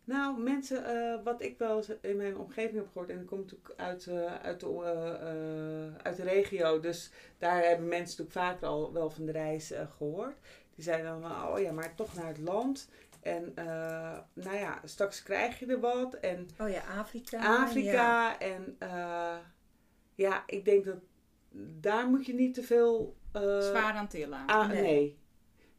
Nou, 0.05 0.41
mensen, 0.41 0.85
eh, 0.85 1.23
wat 1.23 1.41
ik 1.41 1.57
wel 1.57 1.83
in 2.01 2.17
mijn 2.17 2.37
omgeving 2.37 2.75
heb 2.75 2.87
gehoord, 2.87 3.09
en 3.09 3.19
ik 3.19 3.25
kom 3.25 3.39
natuurlijk 3.39 3.73
uit, 3.75 4.07
eh, 4.07 4.35
uit, 4.35 4.59
de, 4.59 5.91
uit 6.03 6.15
de 6.15 6.23
regio, 6.23 6.79
dus 6.79 7.11
daar 7.37 7.63
hebben 7.63 7.87
mensen 7.87 8.23
natuurlijk 8.23 8.47
vaker 8.51 8.67
al 8.67 8.93
wel 8.93 9.09
van 9.09 9.25
de 9.25 9.31
reis 9.31 9.71
eh, 9.71 9.85
gehoord. 9.97 10.35
Die 10.75 10.83
zeiden 10.83 11.21
dan 11.21 11.47
oh 11.47 11.59
ja, 11.59 11.71
maar 11.71 11.95
toch 11.95 12.13
naar 12.13 12.27
het 12.27 12.39
land. 12.39 12.89
En 13.23 13.51
eh, 13.55 14.17
nou 14.33 14.55
ja, 14.57 14.81
straks 14.83 15.23
krijg 15.23 15.59
je 15.59 15.65
er 15.65 15.79
wat. 15.79 16.13
En 16.13 16.47
Oh 16.59 16.69
ja, 16.69 16.81
Afrika. 16.99 17.61
Afrika. 17.63 17.91
Ja. 17.91 18.39
En 18.39 18.75
eh, 18.79 19.37
ja, 20.15 20.43
ik 20.47 20.65
denk 20.65 20.85
dat 20.85 20.97
daar 21.79 22.07
moet 22.07 22.25
je 22.25 22.33
niet 22.33 22.53
te 22.53 22.63
veel... 22.63 23.15
eh, 23.31 23.59
Zwaar 23.59 23.93
aan 23.93 24.07
tillen. 24.07 24.45
Ah, 24.45 24.67
Nee. 24.69 24.81
nee. 24.81 25.21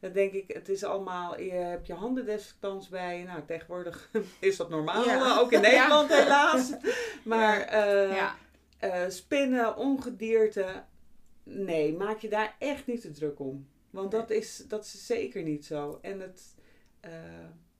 Dan 0.01 0.13
denk 0.13 0.33
ik, 0.33 0.53
het 0.53 0.69
is 0.69 0.85
allemaal, 0.85 1.41
je 1.41 1.51
hebt 1.51 1.87
je 1.87 1.93
handen 1.95 2.25
desktans 2.27 2.89
bij. 2.89 3.19
je. 3.19 3.25
Nou, 3.25 3.45
tegenwoordig 3.47 4.11
is 4.41 4.57
dat 4.57 4.71
normaal, 4.71 5.05
Ja. 5.05 5.39
ook 5.39 5.53
in 5.53 5.61
Nederland 5.71 6.15
helaas. 6.15 6.73
Maar 7.25 7.61
eh, 7.61 8.15
ja. 8.17 8.35
eh, 8.79 9.05
spinnen, 9.09 9.77
ongedierte, 9.77 10.85
nee, 11.43 11.97
maak 11.97 12.19
je 12.19 12.29
daar 12.29 12.57
echt 12.59 12.87
niet 12.87 13.01
te 13.01 13.11
druk 13.11 13.39
om. 13.41 13.69
Want 13.91 14.13
Nee. 14.13 14.21
dat, 14.21 14.31
is, 14.31 14.65
dat 14.69 14.85
is 14.85 15.07
zeker 15.07 15.43
niet 15.43 15.65
zo. 15.65 15.99
En 16.03 16.21
het, 16.21 16.54
eh, 17.05 17.11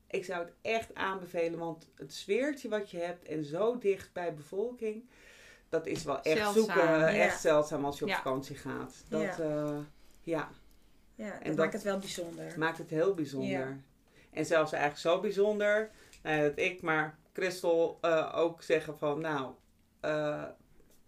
ik 0.07 0.25
zou 0.25 0.39
het 0.45 0.53
echt 0.61 0.95
aanbevelen, 0.95 1.59
want 1.59 1.87
het 1.95 2.13
sfeertje 2.13 2.69
wat 2.69 2.91
je 2.91 2.97
hebt 2.97 3.25
en 3.27 3.45
zo 3.45 3.77
dicht 3.77 4.13
bij 4.13 4.33
bevolking, 4.33 5.09
dat 5.69 5.85
is 5.85 6.03
wel 6.03 6.21
echt 6.21 6.37
Zeldzaam, 6.37 6.53
zoeken, 6.63 6.83
ja. 6.99 7.07
echt 7.13 7.41
zeldzaam 7.41 7.85
als 7.85 7.97
je 7.97 8.03
op 8.03 8.09
Ja. 8.09 8.15
vakantie 8.15 8.55
gaat. 8.55 9.03
Dat, 9.09 9.21
Ja. 9.21 9.35
ja. 9.37 9.85
ja, 10.23 10.49
Ja, 11.15 11.29
dat, 11.31 11.41
En 11.41 11.47
dat- 11.47 11.57
maakt 11.57 11.73
het 11.73 11.83
wel 11.83 11.99
bijzonder. 11.99 12.53
maakt 12.57 12.77
het 12.77 12.89
heel 12.89 13.13
bijzonder. 13.13 13.49
Ja. 13.49 13.77
En 14.31 14.45
zelfs 14.45 14.71
eigenlijk 14.71 15.01
zo 15.01 15.19
bijzonder, 15.19 15.89
nou 16.23 16.41
dat 16.41 16.59
ik, 16.59 16.81
maar 16.81 17.17
Christel 17.33 17.97
eh, 18.01 18.31
ook 18.35 18.61
zeggen 18.61 18.97
van, 18.97 19.21
nou, 19.21 19.51
eh, 19.99 20.43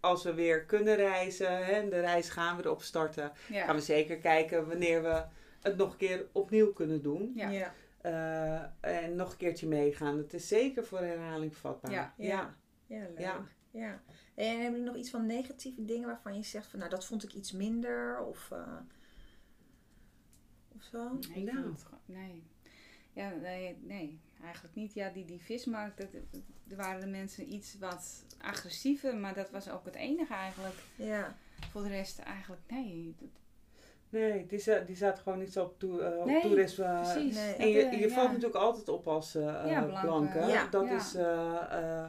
als 0.00 0.22
we 0.24 0.34
weer 0.34 0.64
kunnen 0.64 0.96
reizen, 0.96 1.64
hè, 1.64 1.72
en 1.72 1.90
de 1.90 2.00
reis 2.00 2.28
gaan 2.28 2.56
we 2.56 2.62
erop 2.64 2.82
starten, 2.82 3.32
Ja. 3.48 3.64
gaan 3.64 3.74
we 3.76 3.82
zeker 3.82 4.16
kijken 4.16 4.68
wanneer 4.68 5.02
we 5.02 5.22
het 5.62 5.76
nog 5.76 5.90
een 5.92 5.96
keer 5.98 6.26
opnieuw 6.32 6.72
kunnen 6.72 7.02
doen. 7.02 7.32
Ja. 7.34 7.72
Eh, 8.08 8.62
en 9.04 9.16
nog 9.16 9.30
een 9.30 9.36
keertje 9.36 9.66
meegaan. 9.68 10.18
Het 10.18 10.34
is 10.34 10.48
zeker 10.48 10.84
voor 10.84 10.98
herhaling 10.98 11.56
vatbaar. 11.56 11.90
Ja. 11.90 12.14
ja. 12.16 12.56
Ja, 12.86 13.00
leuk. 13.00 13.18
Ja. 13.18 13.46
Ja. 13.70 14.02
En 14.34 14.48
hebben 14.48 14.70
jullie 14.70 14.86
nog 14.86 14.96
iets 14.96 15.10
van 15.10 15.26
negatieve 15.26 15.84
dingen 15.84 16.08
waarvan 16.08 16.36
je 16.36 16.42
zegt 16.42 16.66
van 16.66 16.78
nou 16.78 16.90
dat 16.90 17.06
vond 17.06 17.22
ik 17.24 17.32
iets 17.32 17.52
minder 17.52 18.20
of, 18.20 18.50
eh, 18.50 18.76
of 20.76 20.82
zo? 20.82 21.08
Nee, 21.12 21.44
ik 21.44 21.52
Nou. 21.52 21.66
het 21.72 21.84
nee. 22.04 22.42
Ja, 23.12 23.30
nee, 23.30 23.78
nee, 23.82 24.20
eigenlijk 24.42 24.74
niet. 24.74 24.94
Ja, 24.94 25.10
die, 25.10 25.24
die 25.24 25.40
vismarkt, 25.40 25.96
dat, 25.98 26.08
er 26.68 26.76
waren 26.76 27.00
de 27.00 27.06
mensen 27.06 27.52
iets 27.52 27.78
wat 27.78 28.24
agressiever, 28.40 29.16
maar 29.16 29.34
dat 29.34 29.50
was 29.50 29.68
ook 29.70 29.84
het 29.84 29.94
enige 29.94 30.34
eigenlijk. 30.34 30.76
Ja. 30.96 31.36
Voor 31.70 31.82
de 31.82 31.88
rest 31.88 32.18
eigenlijk, 32.18 32.62
nee. 32.68 33.14
dat- 33.18 33.28
Nee, 34.10 34.46
die, 34.46 34.58
za- 34.58 34.78
die 34.86 34.96
zaten 34.96 35.22
gewoon 35.22 35.38
niet 35.38 35.52
zo 35.52 35.62
op, 35.64 35.78
toe, 35.78 36.02
eh, 36.02 36.18
op 36.18 36.24
Nee, 36.26 36.40
toerisme. 36.40 37.00
Precies. 37.02 37.34
nee. 37.34 37.54
En 37.54 37.68
je, 37.68 37.82
eh, 37.82 38.00
je 38.00 38.08
ja. 38.08 38.14
valt 38.14 38.28
natuurlijk 38.28 38.54
altijd 38.54 38.88
op 38.88 39.08
als 39.08 39.34
eh 39.34 39.42
Ja, 39.66 39.82
blanke. 39.82 40.06
blanke. 40.06 40.38
Ja. 40.52 40.66
Dat 40.70 40.84
Ja. 40.88 40.96
is, 40.96 41.14
eh, 41.14 41.60
eh, 41.70 42.04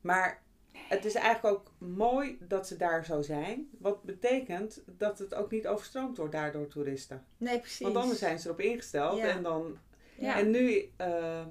maar 0.00 0.42
het 0.72 1.04
is 1.04 1.14
eigenlijk 1.14 1.56
ook 1.56 1.72
mooi 1.78 2.38
dat 2.48 2.66
ze 2.66 2.76
daar 2.76 3.04
zo 3.04 3.22
zijn. 3.22 3.68
Wat 3.78 4.02
betekent 4.02 4.82
dat 4.86 5.18
het 5.18 5.34
ook 5.34 5.50
niet 5.50 5.66
overstroomd 5.66 6.16
wordt 6.16 6.32
daardoor 6.32 6.66
toeristen. 6.68 7.24
Nee, 7.36 7.58
precies. 7.60 7.78
Want 7.80 7.96
anders 7.96 8.18
zijn 8.18 8.38
ze 8.38 8.46
erop 8.48 8.60
ingesteld. 8.60 9.18
Ja. 9.18 9.26
En, 9.26 9.42
dan, 9.42 9.78
Ja. 10.18 10.38
en 10.38 10.50
nu, 10.50 10.90
eh, 10.96 11.44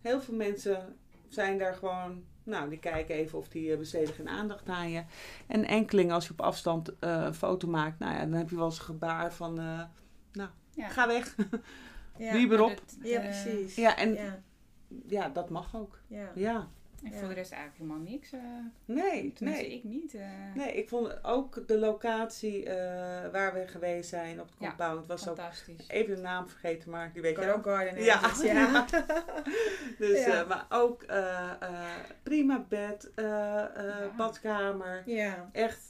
heel 0.00 0.20
veel 0.20 0.34
mensen 0.34 0.96
zijn 1.28 1.58
daar 1.58 1.74
gewoon... 1.74 2.24
Nou, 2.44 2.68
die 2.68 2.78
kijken 2.78 3.14
even 3.14 3.38
of 3.38 3.48
die 3.48 3.72
eh, 3.72 3.78
besteden 3.78 4.14
geen 4.14 4.28
aandacht 4.28 4.68
aan 4.68 4.90
je. 4.90 5.04
En 5.46 5.64
enkeling, 5.64 6.12
als 6.12 6.26
je 6.26 6.32
op 6.32 6.40
afstand 6.40 6.98
eh, 6.98 7.22
een 7.24 7.34
foto 7.34 7.68
maakt... 7.68 7.98
Nou 7.98 8.12
ja, 8.14 8.20
dan 8.20 8.32
heb 8.32 8.50
je 8.50 8.56
wel 8.56 8.64
eens 8.64 8.78
een 8.78 8.84
gebaar 8.84 9.32
van... 9.32 9.58
eh, 9.58 9.82
nou, 10.32 10.50
Ja. 10.70 10.88
ga 10.88 11.06
weg. 11.06 11.34
ja. 12.16 12.34
Erop. 12.34 12.68
dat, 12.68 12.96
Ja, 13.02 13.20
precies. 13.20 13.74
Ja, 13.74 13.96
en 13.96 14.14
Ja. 14.14 14.42
ja, 15.06 15.28
dat 15.28 15.50
mag 15.50 15.76
ook. 15.76 15.98
Ja. 16.34 16.68
En 17.04 17.12
voor 17.18 17.28
de 17.28 17.34
rest 17.34 17.52
eigenlijk 17.52 17.80
helemaal 17.82 18.10
niks. 18.12 18.32
eh 18.32 18.40
Nee, 18.84 19.32
nee. 19.40 19.66
ik 19.72 19.84
niet. 19.84 20.14
eh, 20.14 20.26
Nee, 20.54 20.72
ik 20.72 20.88
vond 20.88 21.24
ook 21.24 21.62
de 21.66 21.78
locatie 21.78 22.64
eh, 22.64 23.30
waar 23.32 23.54
we 23.54 23.66
geweest 23.66 24.08
zijn 24.08 24.40
op 24.40 24.46
het 24.48 24.54
Ja, 24.58 24.68
compound 24.68 25.06
was 25.06 25.28
ook 25.28 25.36
fantastisch. 25.36 25.88
even 25.88 26.16
de 26.16 26.20
naam 26.22 26.48
vergeten, 26.48 26.90
maar 26.90 27.10
die 27.12 27.22
weet 27.22 27.36
je 27.38 27.52
ook. 27.52 27.64
Garden 27.64 28.02
Ja. 28.04 28.20
ja. 28.42 28.84
Dus, 29.98 30.24
Ja. 30.24 30.44
maar 30.44 30.66
ook 30.68 31.04
prima 32.22 32.64
bed, 32.68 33.10
badkamer. 34.16 35.02
ja. 35.06 35.48
Echt, 35.52 35.80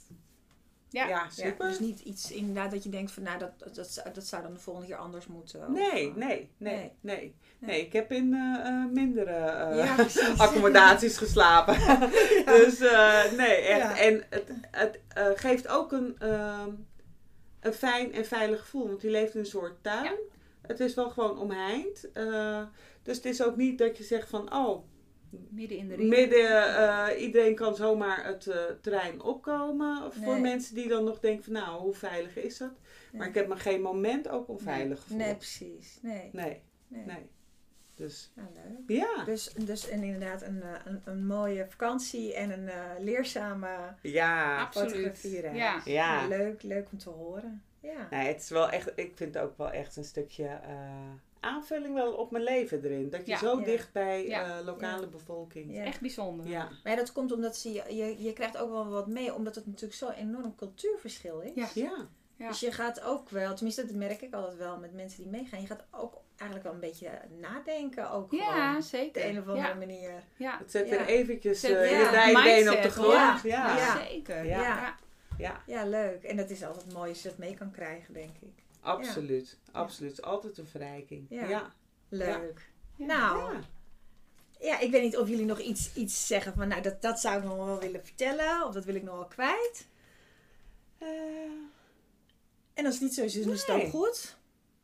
ja, 0.94 1.08
Ja. 1.08 1.28
Super. 1.30 1.68
dus 1.68 1.78
niet 1.78 2.00
iets 2.00 2.32
inderdaad 2.32 2.70
dat 2.70 2.82
je 2.84 2.88
denkt 2.90 3.12
van 3.12 3.22
nou 3.22 3.38
dat, 3.38 3.58
dat, 3.58 3.74
dat, 3.74 3.90
zou- 3.90 4.12
dat 4.12 4.24
zou 4.26 4.42
dan 4.42 4.52
de 4.54 4.60
volgende 4.60 4.88
keer 4.88 4.96
anders 4.96 5.26
moeten. 5.26 5.72
nee, 5.72 5.90
eh, 6.10 6.14
nee, 6.14 6.14
nee, 6.16 6.48
Nee. 6.58 6.92
nee, 7.00 7.34
nee. 7.58 7.80
Ik 7.86 7.92
heb 7.92 8.12
in 8.12 8.34
eh, 8.34 8.66
eh, 8.68 8.90
mindere 8.90 9.30
eh, 9.34 9.76
Ja, 9.84 9.96
accommodaties 10.44 11.16
geslapen. 11.16 11.74
Dus 12.46 12.80
eh, 12.80 13.32
nee, 13.36 13.56
echt. 13.56 13.98
En 13.98 14.24
het, 14.30 14.44
het 14.70 15.00
eh, 15.08 15.26
geeft 15.34 15.68
ook 15.68 15.92
een, 15.92 16.16
ehm, 16.18 16.70
een 17.60 17.72
fijn 17.72 18.12
en 18.12 18.26
veilig 18.26 18.60
gevoel. 18.60 18.86
Want 18.88 19.02
je 19.02 19.10
leeft 19.10 19.34
in 19.34 19.40
een 19.40 19.46
soort 19.46 19.82
tuin. 19.82 20.14
Het 20.66 20.80
is 20.80 20.94
wel 20.94 21.10
gewoon 21.10 21.38
omheind. 21.38 22.10
Eh, 22.12 22.62
dus 23.02 23.16
het 23.16 23.24
is 23.24 23.42
ook 23.42 23.56
niet 23.56 23.78
dat 23.78 23.96
je 23.98 24.04
zegt 24.04 24.28
van... 24.28 24.54
Oh, 24.54 24.84
Midden 25.50 25.78
in 25.78 25.88
de 25.88 25.94
ring. 25.94 26.08
midden, 26.08 26.76
eh, 26.76 27.22
iedereen 27.22 27.54
kan 27.54 27.74
zomaar 27.76 28.24
het 28.26 28.46
eh, 28.46 28.56
terrein 28.80 29.22
opkomen. 29.22 30.12
Voor 30.12 30.32
Nee. 30.32 30.40
mensen 30.40 30.74
die 30.74 30.88
dan 30.88 31.04
nog 31.04 31.20
denken 31.20 31.44
van... 31.44 31.52
Nou, 31.52 31.80
hoe 31.80 31.94
veilig 31.94 32.36
is 32.36 32.58
dat? 32.58 32.72
Maar 33.12 33.28
ik 33.28 33.34
heb 33.34 33.48
me 33.48 33.56
geen 33.56 33.80
moment 33.82 34.28
ook 34.28 34.48
onveilig 34.48 35.00
gevoeld. 35.00 35.20
Nee, 35.20 35.34
precies. 35.34 35.98
Nee. 36.02 36.30
Nee, 36.32 36.62
nee. 36.88 37.04
nee. 37.04 37.26
Dus 37.96 38.32
Nou, 38.34 38.48
leuk. 38.54 38.98
ja. 38.98 39.24
Dus, 39.24 39.52
dus 39.52 39.88
en 39.88 40.02
inderdaad 40.02 40.42
een, 40.42 40.62
eh, 40.62 40.68
een, 40.84 41.00
een 41.04 41.26
mooie 41.26 41.66
vakantie 41.68 42.34
en 42.34 42.50
een 42.50 42.68
eh, 42.68 42.80
leerzame 42.98 43.68
Ja. 44.02 44.68
Fotografiereis. 44.72 45.56
Ja. 45.56 45.80
Ja. 45.84 46.26
Leuk, 46.28 46.62
leuk 46.62 46.88
om 46.92 46.98
te 46.98 47.10
horen. 47.10 47.62
Ja. 47.80 48.06
Nee, 48.10 48.26
het 48.26 48.40
is 48.40 48.48
wel 48.48 48.70
echt, 48.70 48.92
ik 48.94 49.12
vind 49.14 49.38
ook 49.38 49.58
wel 49.58 49.70
echt 49.70 49.96
een 49.96 50.04
stukje 50.04 50.46
eh, 50.46 51.10
aanvulling 51.44 51.94
wel 51.94 52.12
op 52.12 52.30
mijn 52.30 52.44
leven 52.44 52.84
erin. 52.84 53.10
Dat 53.10 53.20
je 53.26 53.30
Ja. 53.32 53.38
zo 53.38 53.58
Ja. 53.58 53.64
dicht 53.64 53.92
bij 53.92 54.26
Ja. 54.26 54.58
eh, 54.58 54.64
lokale 54.64 55.00
Ja. 55.00 55.06
bevolking. 55.06 55.74
Ja. 55.74 55.84
Echt 55.84 56.00
bijzonder. 56.00 56.46
Ja. 56.46 56.68
Maar 56.82 56.92
ja, 56.92 56.98
dat 56.98 57.12
komt 57.12 57.32
omdat 57.32 57.56
ze, 57.56 57.72
je, 57.72 58.16
je, 58.22 58.32
krijgt 58.32 58.56
ook 58.56 58.70
wel 58.70 58.88
wat 58.88 59.06
mee, 59.06 59.34
omdat 59.34 59.54
het 59.54 59.66
natuurlijk 59.66 59.94
zo'n 59.94 60.10
enorm 60.12 60.54
cultuurverschil 60.54 61.40
is. 61.40 61.50
Ja. 61.54 61.68
Ja. 61.74 62.06
Ja. 62.36 62.48
Dus 62.48 62.60
je 62.60 62.72
gaat 62.72 63.02
ook 63.02 63.28
wel, 63.30 63.54
tenminste 63.54 63.86
dat 63.86 63.94
merk 63.94 64.20
ik 64.22 64.34
altijd 64.34 64.56
wel 64.56 64.78
met 64.78 64.92
mensen 64.92 65.22
die 65.22 65.30
meegaan, 65.32 65.60
je 65.60 65.66
gaat 65.66 65.84
ook 65.90 66.14
eigenlijk 66.36 66.62
wel 66.62 66.72
een 66.74 66.88
beetje 66.90 67.10
nadenken. 67.40 68.10
Ook 68.10 68.32
Ja, 68.32 68.52
gewoon 68.52 68.76
op 68.76 68.82
zeker. 68.82 69.22
de 69.22 69.28
een 69.28 69.38
of 69.38 69.48
andere 69.48 69.66
ja. 69.68 69.74
manier. 69.74 70.12
Ja. 70.36 70.58
Het 70.58 70.70
zet 70.70 70.88
Ja. 70.88 70.96
weer 70.96 71.06
eventjes 71.06 71.60
Zet 71.60 71.70
eh, 71.76 71.90
je 71.90 72.04
een 72.04 72.10
dijbeen 72.12 72.70
op 72.76 72.82
de 72.82 72.90
grond. 72.90 73.12
Ja. 73.12 73.40
Ja. 73.42 73.76
Ja. 73.76 73.96
zeker. 74.06 74.44
Ja. 74.44 74.60
Ja. 74.62 74.96
Ja. 75.38 75.62
Ja, 75.66 75.86
leuk. 75.86 76.22
En 76.22 76.36
dat 76.36 76.50
is 76.50 76.64
altijd 76.64 76.92
mooi 76.92 77.08
als 77.08 77.22
je 77.22 77.28
dat 77.28 77.38
mee 77.38 77.54
kan 77.54 77.70
krijgen, 77.70 78.14
denk 78.14 78.36
ik. 78.40 78.62
Absoluut. 78.84 79.58
Absoluut. 79.72 80.10
Het 80.10 80.20
is 80.20 80.24
Altijd 80.24 80.58
een 80.58 80.66
verrijking. 80.66 81.26
Ja. 81.28 81.48
Ja. 81.48 81.72
Leuk. 82.08 82.70
Ja. 82.96 83.06
Nou, 83.06 83.52
Ja. 83.54 83.60
ja, 84.60 84.78
ik 84.78 84.90
weet 84.90 85.02
niet 85.02 85.16
of 85.16 85.28
jullie 85.28 85.44
nog 85.44 85.58
iets, 85.60 85.94
iets 85.94 86.26
zeggen 86.26 86.54
van, 86.54 86.68
nou, 86.68 86.82
dat, 86.82 87.02
dat 87.02 87.20
zou 87.20 87.38
ik 87.38 87.44
nog 87.44 87.56
wel 87.56 87.78
willen 87.78 88.04
vertellen, 88.04 88.66
of 88.66 88.74
dat 88.74 88.84
wil 88.84 88.94
ik 88.94 89.02
nog 89.02 89.14
wel 89.14 89.26
kwijt. 89.26 89.86
Eh, 90.98 91.08
En 92.74 92.84
als 92.86 92.94
het 92.94 93.02
niet 93.02 93.14
zo 93.14 93.22
is, 93.22 93.42
dan 93.42 93.52
is 93.52 93.66
het 93.66 93.76
Nee. 93.76 93.84
ook 93.86 93.90
goed. 93.90 94.36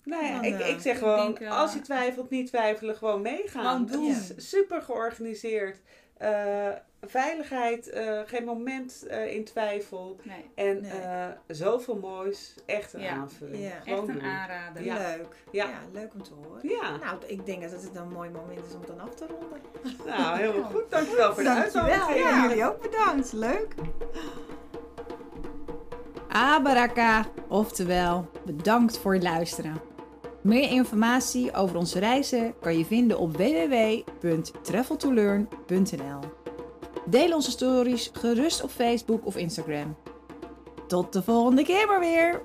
nou 0.04 0.24
ja, 0.24 0.34
Dan, 0.34 0.44
ik, 0.44 0.60
eh, 0.60 0.68
ik 0.68 0.80
zeg 0.80 0.92
ik 0.92 0.98
gewoon, 0.98 1.16
denk, 1.24 1.38
eh, 1.40 1.58
als 1.60 1.72
je 1.74 1.80
twijfelt, 1.80 2.30
niet 2.30 2.46
twijfelen, 2.46 2.96
gewoon 2.96 3.22
meegaan. 3.22 3.64
Gewoon 3.86 3.86
doen. 4.02 4.14
Het 4.14 4.34
is 4.36 4.48
super 4.48 4.82
georganiseerd. 4.82 5.78
Eh, 6.20 6.68
veiligheid, 7.06 7.88
eh, 7.90 8.20
geen 8.26 8.44
moment 8.44 9.06
eh, 9.06 9.34
in 9.34 9.44
twijfel. 9.44 10.16
Nee. 10.22 10.50
En 10.54 10.80
Nee. 10.80 10.90
eh, 10.90 11.26
zoveel 11.46 11.96
moois. 11.96 12.54
Echt 12.66 12.92
een 12.92 13.00
Ja. 13.00 13.10
aanvulling. 13.10 13.62
Ja. 13.62 13.70
Gewoon 13.84 13.98
Echt 13.98 14.08
een 14.08 14.14
doen. 14.14 14.22
aanrader. 14.30 14.84
Ja. 14.84 14.96
Leuk. 14.96 15.36
Ja. 15.50 15.64
Ja. 15.68 15.78
leuk 15.92 16.14
om 16.14 16.22
te 16.22 16.30
horen. 16.44 16.68
Ja, 16.68 16.96
Nou, 16.96 17.18
ik 17.26 17.46
denk 17.46 17.62
dat 17.62 17.70
het 17.82 17.90
een 17.96 18.08
mooi 18.12 18.30
moment 18.30 18.66
is 18.68 18.74
om 18.74 18.86
dan 18.86 19.00
af 19.00 19.14
te 19.14 19.26
ronden. 19.26 19.60
nou 20.06 20.38
helemaal 20.38 20.70
goed. 20.70 20.90
Dankjewel 20.90 21.34
voor 21.34 21.42
de 21.42 21.50
uitnodiging. 21.50 22.18
Ja, 22.18 22.46
jullie 22.48 22.64
ook 22.66 22.80
bedankt. 22.82 23.32
Leuk. 23.32 23.74
Abaraka, 26.28 27.26
oftewel 27.48 28.30
bedankt 28.44 28.98
voor 28.98 29.12
het 29.14 29.22
luisteren. 29.22 29.80
Meer 30.42 30.70
informatie 30.70 31.54
over 31.54 31.76
onze 31.76 31.98
reizen 31.98 32.54
kan 32.60 32.78
je 32.78 32.84
vinden 32.84 33.18
op 33.18 33.36
www.traveltolearn.nl. 33.36 36.20
Deel 37.06 37.34
onze 37.34 37.50
stories 37.50 38.10
gerust 38.12 38.62
op 38.62 38.70
Facebook 38.70 39.26
of 39.26 39.36
Instagram. 39.36 39.96
Tot 40.86 41.12
de 41.12 41.22
volgende 41.22 41.64
keer 41.64 41.86
maar 41.86 42.00
weer! 42.00 42.40